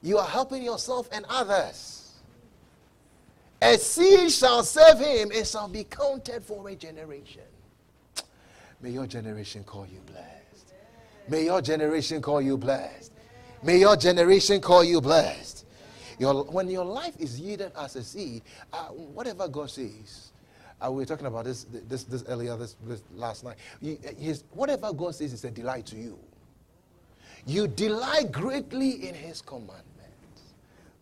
You 0.00 0.18
are 0.18 0.28
helping 0.28 0.62
yourself 0.62 1.08
and 1.10 1.24
others. 1.28 2.07
A 3.60 3.76
seed 3.76 4.30
shall 4.30 4.62
serve 4.62 5.00
him, 5.00 5.32
it 5.32 5.46
shall 5.46 5.68
be 5.68 5.84
counted 5.84 6.44
for 6.44 6.68
a 6.68 6.76
generation. 6.76 7.42
May 8.80 8.90
your 8.90 9.06
generation 9.06 9.64
call 9.64 9.86
you 9.86 10.00
blessed. 10.06 10.74
May 11.28 11.44
your 11.44 11.60
generation 11.60 12.22
call 12.22 12.40
you 12.40 12.56
blessed. 12.56 13.12
May 13.62 13.78
your 13.78 13.96
generation 13.96 14.60
call 14.60 14.84
you 14.84 15.00
blessed. 15.00 15.66
Your, 16.18 16.44
when 16.44 16.68
your 16.68 16.84
life 16.84 17.14
is 17.18 17.40
yielded 17.40 17.72
as 17.76 17.96
a 17.96 18.04
seed, 18.04 18.42
uh, 18.72 18.86
whatever 18.86 19.48
God 19.48 19.70
says, 19.70 20.30
uh, 20.80 20.90
we 20.90 20.98
were 20.98 21.06
talking 21.06 21.26
about 21.26 21.44
this, 21.44 21.66
this, 21.88 22.04
this 22.04 22.24
earlier, 22.28 22.56
this, 22.56 22.76
this 22.86 23.02
last 23.14 23.44
night. 23.44 23.56
his, 23.80 24.44
whatever 24.52 24.92
God 24.92 25.14
says 25.14 25.32
is 25.32 25.44
a 25.44 25.50
delight 25.50 25.86
to 25.86 25.96
you. 25.96 26.18
You 27.46 27.66
delight 27.66 28.30
greatly 28.30 29.08
in 29.08 29.14
His 29.14 29.40
commandments. 29.40 29.84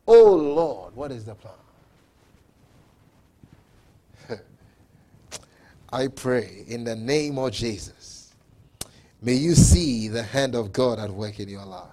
Oh 0.06 0.34
Lord, 0.34 0.94
what 0.94 1.10
is 1.10 1.24
the 1.24 1.34
plan? 1.34 1.54
I 5.92 6.08
pray 6.08 6.64
in 6.66 6.84
the 6.84 6.96
name 6.96 7.38
of 7.38 7.52
Jesus. 7.52 8.34
May 9.22 9.34
you 9.34 9.54
see 9.54 10.08
the 10.08 10.22
hand 10.22 10.54
of 10.54 10.72
God 10.72 10.98
at 10.98 11.10
work 11.10 11.40
in 11.40 11.48
your 11.48 11.64
life. 11.64 11.88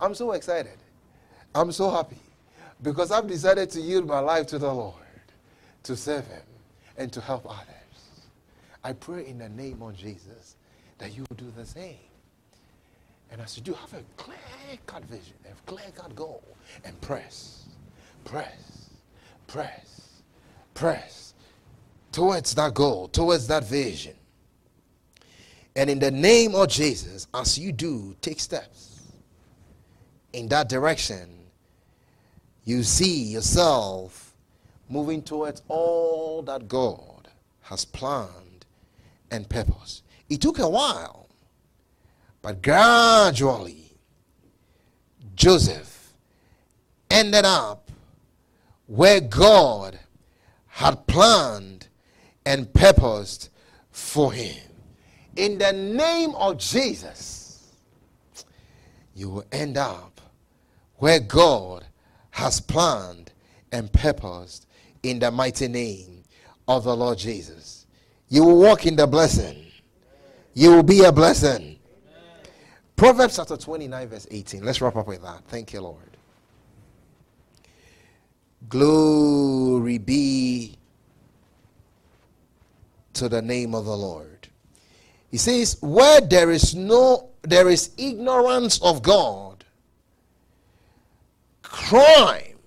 I'm 0.00 0.14
so 0.14 0.32
excited. 0.32 0.76
I'm 1.54 1.72
so 1.72 1.90
happy 1.90 2.18
because 2.82 3.10
I've 3.10 3.26
decided 3.26 3.70
to 3.70 3.80
yield 3.80 4.06
my 4.06 4.18
life 4.18 4.46
to 4.48 4.58
the 4.58 4.72
Lord, 4.72 4.94
to 5.84 5.96
serve 5.96 6.26
Him, 6.26 6.42
and 6.98 7.12
to 7.12 7.20
help 7.20 7.48
others. 7.48 7.66
I 8.84 8.92
pray 8.92 9.26
in 9.26 9.38
the 9.38 9.48
name 9.48 9.80
of 9.82 9.96
Jesus 9.96 10.56
that 10.98 11.16
you 11.16 11.24
do 11.36 11.50
the 11.56 11.64
same. 11.64 11.96
And 13.30 13.40
as 13.40 13.56
you 13.56 13.62
do, 13.62 13.72
have 13.72 13.92
a 13.94 14.02
clear 14.16 14.36
cut 14.86 15.04
vision, 15.04 15.34
a 15.44 15.70
clear 15.70 15.90
cut 15.94 16.14
goal, 16.14 16.42
and 16.84 17.00
press, 17.00 17.64
press, 18.24 18.90
press, 19.46 20.22
press 20.74 21.25
towards 22.16 22.54
that 22.54 22.72
goal, 22.72 23.08
towards 23.08 23.46
that 23.46 23.62
vision. 23.62 24.14
And 25.76 25.90
in 25.90 25.98
the 25.98 26.10
name 26.10 26.54
of 26.54 26.68
Jesus, 26.68 27.26
as 27.34 27.58
you 27.58 27.72
do, 27.72 28.16
take 28.22 28.40
steps 28.40 29.02
in 30.32 30.48
that 30.48 30.70
direction, 30.70 31.28
you 32.64 32.82
see 32.84 33.24
yourself 33.24 34.34
moving 34.88 35.20
towards 35.20 35.60
all 35.68 36.40
that 36.44 36.68
God 36.68 37.28
has 37.60 37.84
planned 37.84 38.64
and 39.30 39.46
purpose. 39.46 40.00
It 40.30 40.40
took 40.40 40.58
a 40.58 40.70
while, 40.70 41.28
but 42.40 42.62
gradually, 42.62 43.92
Joseph 45.34 46.14
ended 47.10 47.44
up 47.44 47.90
where 48.86 49.20
God 49.20 49.98
had 50.68 51.06
planned 51.06 51.75
and 52.46 52.72
purposed 52.72 53.50
for 53.90 54.32
him. 54.32 54.56
In 55.34 55.58
the 55.58 55.72
name 55.72 56.34
of 56.36 56.56
Jesus, 56.56 57.72
you 59.14 59.28
will 59.28 59.44
end 59.52 59.76
up 59.76 60.20
where 60.96 61.20
God 61.20 61.84
has 62.30 62.60
planned 62.60 63.32
and 63.72 63.92
purposed 63.92 64.66
in 65.02 65.18
the 65.18 65.30
mighty 65.30 65.68
name 65.68 66.22
of 66.68 66.84
the 66.84 66.96
Lord 66.96 67.18
Jesus. 67.18 67.86
You 68.28 68.44
will 68.44 68.58
walk 68.58 68.86
in 68.86 68.96
the 68.96 69.06
blessing. 69.06 69.66
You 70.54 70.70
will 70.70 70.82
be 70.82 71.04
a 71.04 71.12
blessing. 71.12 71.78
Proverbs 72.94 73.36
chapter 73.36 73.58
29, 73.58 74.08
verse 74.08 74.26
18. 74.30 74.64
Let's 74.64 74.80
wrap 74.80 74.96
up 74.96 75.06
with 75.06 75.22
that. 75.22 75.42
Thank 75.48 75.74
you, 75.74 75.82
Lord. 75.82 76.16
Glory 78.68 79.98
be 79.98 80.76
to 83.16 83.28
the 83.28 83.42
name 83.42 83.74
of 83.74 83.84
the 83.84 83.96
Lord. 83.96 84.48
He 85.30 85.36
says, 85.36 85.78
Where 85.80 86.20
there 86.20 86.50
is 86.50 86.74
no 86.74 87.30
there 87.42 87.68
is 87.68 87.90
ignorance 87.96 88.80
of 88.82 89.02
God, 89.02 89.64
crime 91.62 92.58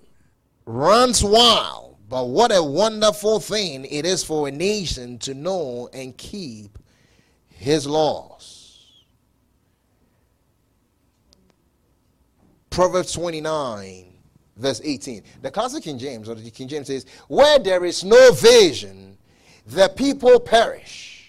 runs 0.64 1.22
wild. 1.22 1.96
But 2.08 2.28
what 2.28 2.50
a 2.54 2.62
wonderful 2.62 3.38
thing 3.38 3.84
it 3.84 4.04
is 4.04 4.24
for 4.24 4.48
a 4.48 4.50
nation 4.50 5.18
to 5.20 5.34
know 5.34 5.88
and 5.92 6.16
keep 6.16 6.76
his 7.48 7.86
laws. 7.86 8.94
Proverbs 12.70 13.12
29, 13.12 14.12
verse 14.56 14.80
18. 14.82 15.22
The 15.42 15.50
classic 15.50 15.84
King 15.84 15.98
James, 15.98 16.28
or 16.28 16.34
the 16.34 16.50
King 16.50 16.66
James 16.66 16.88
says, 16.88 17.06
Where 17.28 17.58
there 17.58 17.84
is 17.84 18.02
no 18.02 18.32
vision, 18.32 19.09
the 19.70 19.88
people 19.88 20.40
perish. 20.40 21.28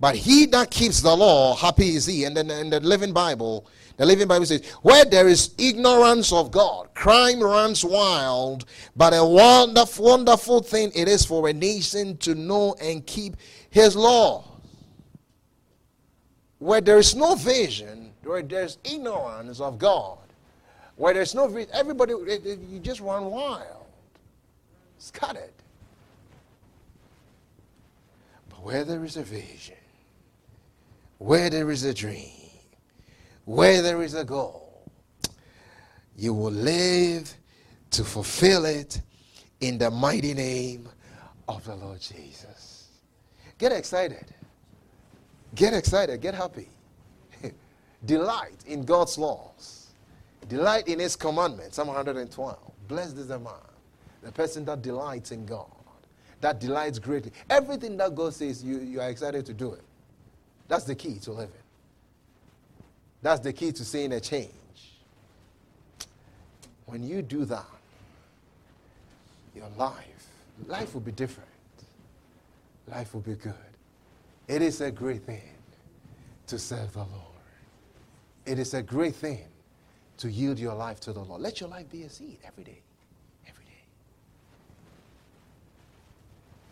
But 0.00 0.16
he 0.16 0.46
that 0.46 0.70
keeps 0.70 1.00
the 1.00 1.16
law, 1.16 1.54
happy 1.54 1.94
is 1.94 2.06
he. 2.06 2.24
And 2.24 2.36
then 2.36 2.50
in 2.50 2.70
the 2.70 2.80
Living 2.80 3.12
Bible, 3.12 3.66
the 3.96 4.06
Living 4.06 4.26
Bible 4.26 4.46
says, 4.46 4.66
Where 4.82 5.04
there 5.04 5.28
is 5.28 5.54
ignorance 5.58 6.32
of 6.32 6.50
God, 6.50 6.92
crime 6.94 7.40
runs 7.40 7.84
wild, 7.84 8.64
but 8.96 9.12
a 9.12 9.24
wonderful, 9.24 10.06
wonderful 10.06 10.60
thing 10.60 10.90
it 10.94 11.06
is 11.06 11.24
for 11.24 11.48
a 11.48 11.52
nation 11.52 12.16
to 12.18 12.34
know 12.34 12.74
and 12.82 13.06
keep 13.06 13.36
his 13.70 13.94
law. 13.94 14.44
Where 16.58 16.80
there 16.80 16.98
is 16.98 17.14
no 17.14 17.36
vision, 17.36 18.12
where 18.24 18.42
there's 18.42 18.78
ignorance 18.84 19.60
of 19.60 19.78
God, 19.78 20.18
where 20.96 21.14
there's 21.14 21.34
no 21.34 21.46
vision, 21.48 21.70
everybody, 21.74 22.12
you 22.12 22.80
just 22.82 23.00
run 23.00 23.26
wild, 23.26 23.86
scattered. 24.98 25.52
But 28.48 28.51
where 28.62 28.84
there 28.84 29.04
is 29.04 29.16
a 29.16 29.22
vision, 29.22 29.76
where 31.18 31.50
there 31.50 31.70
is 31.70 31.84
a 31.84 31.92
dream, 31.92 32.30
where 33.44 33.82
there 33.82 34.02
is 34.02 34.14
a 34.14 34.24
goal, 34.24 34.88
you 36.16 36.32
will 36.32 36.52
live 36.52 37.34
to 37.90 38.04
fulfill 38.04 38.64
it 38.64 39.00
in 39.60 39.78
the 39.78 39.90
mighty 39.90 40.32
name 40.32 40.88
of 41.48 41.64
the 41.64 41.74
Lord 41.74 42.00
Jesus. 42.00 42.88
Get 43.58 43.72
excited. 43.72 44.26
Get 45.54 45.74
excited. 45.74 46.20
Get 46.20 46.34
happy. 46.34 46.68
Delight 48.04 48.64
in 48.66 48.84
God's 48.84 49.18
laws. 49.18 49.88
Delight 50.48 50.86
in 50.86 50.98
His 50.98 51.16
commandments. 51.16 51.76
Psalm 51.76 51.88
112. 51.88 52.58
Blessed 52.88 53.16
is 53.18 53.28
the 53.28 53.38
man, 53.38 53.52
the 54.22 54.32
person 54.32 54.64
that 54.66 54.82
delights 54.82 55.32
in 55.32 55.46
God, 55.46 55.70
that 56.42 56.60
delights 56.60 56.98
greatly. 56.98 57.32
Everything 57.48 57.96
that 57.96 58.14
God 58.14 58.34
says, 58.34 58.62
you, 58.62 58.78
you 58.78 59.00
are 59.00 59.08
excited 59.08 59.46
to 59.46 59.54
do 59.54 59.72
it. 59.72 59.82
That's 60.68 60.84
the 60.84 60.94
key 60.94 61.18
to 61.20 61.32
living. 61.32 61.54
That's 63.22 63.40
the 63.40 63.52
key 63.52 63.72
to 63.72 63.84
seeing 63.84 64.12
a 64.12 64.20
change. 64.20 64.52
When 66.86 67.02
you 67.02 67.22
do 67.22 67.44
that, 67.46 67.64
your 69.54 69.68
life, 69.76 70.28
life 70.66 70.94
will 70.94 71.00
be 71.00 71.12
different. 71.12 71.48
Life 72.88 73.14
will 73.14 73.20
be 73.20 73.34
good. 73.34 73.54
It 74.48 74.60
is 74.60 74.80
a 74.80 74.90
great 74.90 75.22
thing 75.22 75.42
to 76.48 76.58
serve 76.58 76.92
the 76.92 76.98
Lord. 76.98 77.10
It 78.44 78.58
is 78.58 78.74
a 78.74 78.82
great 78.82 79.14
thing 79.14 79.46
to 80.18 80.30
yield 80.30 80.58
your 80.58 80.74
life 80.74 81.00
to 81.00 81.12
the 81.12 81.20
Lord. 81.20 81.40
Let 81.40 81.60
your 81.60 81.68
life 81.68 81.88
be 81.90 82.02
a 82.02 82.10
seed 82.10 82.38
every 82.44 82.64
day. 82.64 82.80
Every 83.48 83.64
day. 83.64 83.70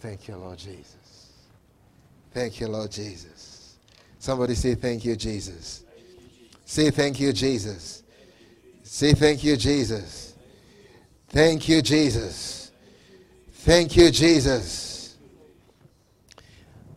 Thank 0.01 0.28
you, 0.28 0.36
Lord 0.36 0.57
Jesus. 0.59 1.32
Thank 2.32 2.59
you, 2.59 2.68
Lord 2.68 2.90
Jesus. 2.90 3.76
Somebody 4.18 4.55
say, 4.55 4.74
Thank 4.74 5.05
you, 5.05 5.14
Jesus. 5.14 5.84
Say, 6.64 6.90
Thank 6.90 7.20
you, 7.20 7.34
Jesus. 7.34 8.03
Say, 8.82 9.12
Thank 9.12 9.44
you, 9.44 9.57
Jesus. 9.59 10.34
Thank 11.28 11.68
you, 11.68 11.82
Jesus. 11.82 12.72
Thank 13.53 13.94
you, 13.94 14.11
Jesus. 14.11 15.16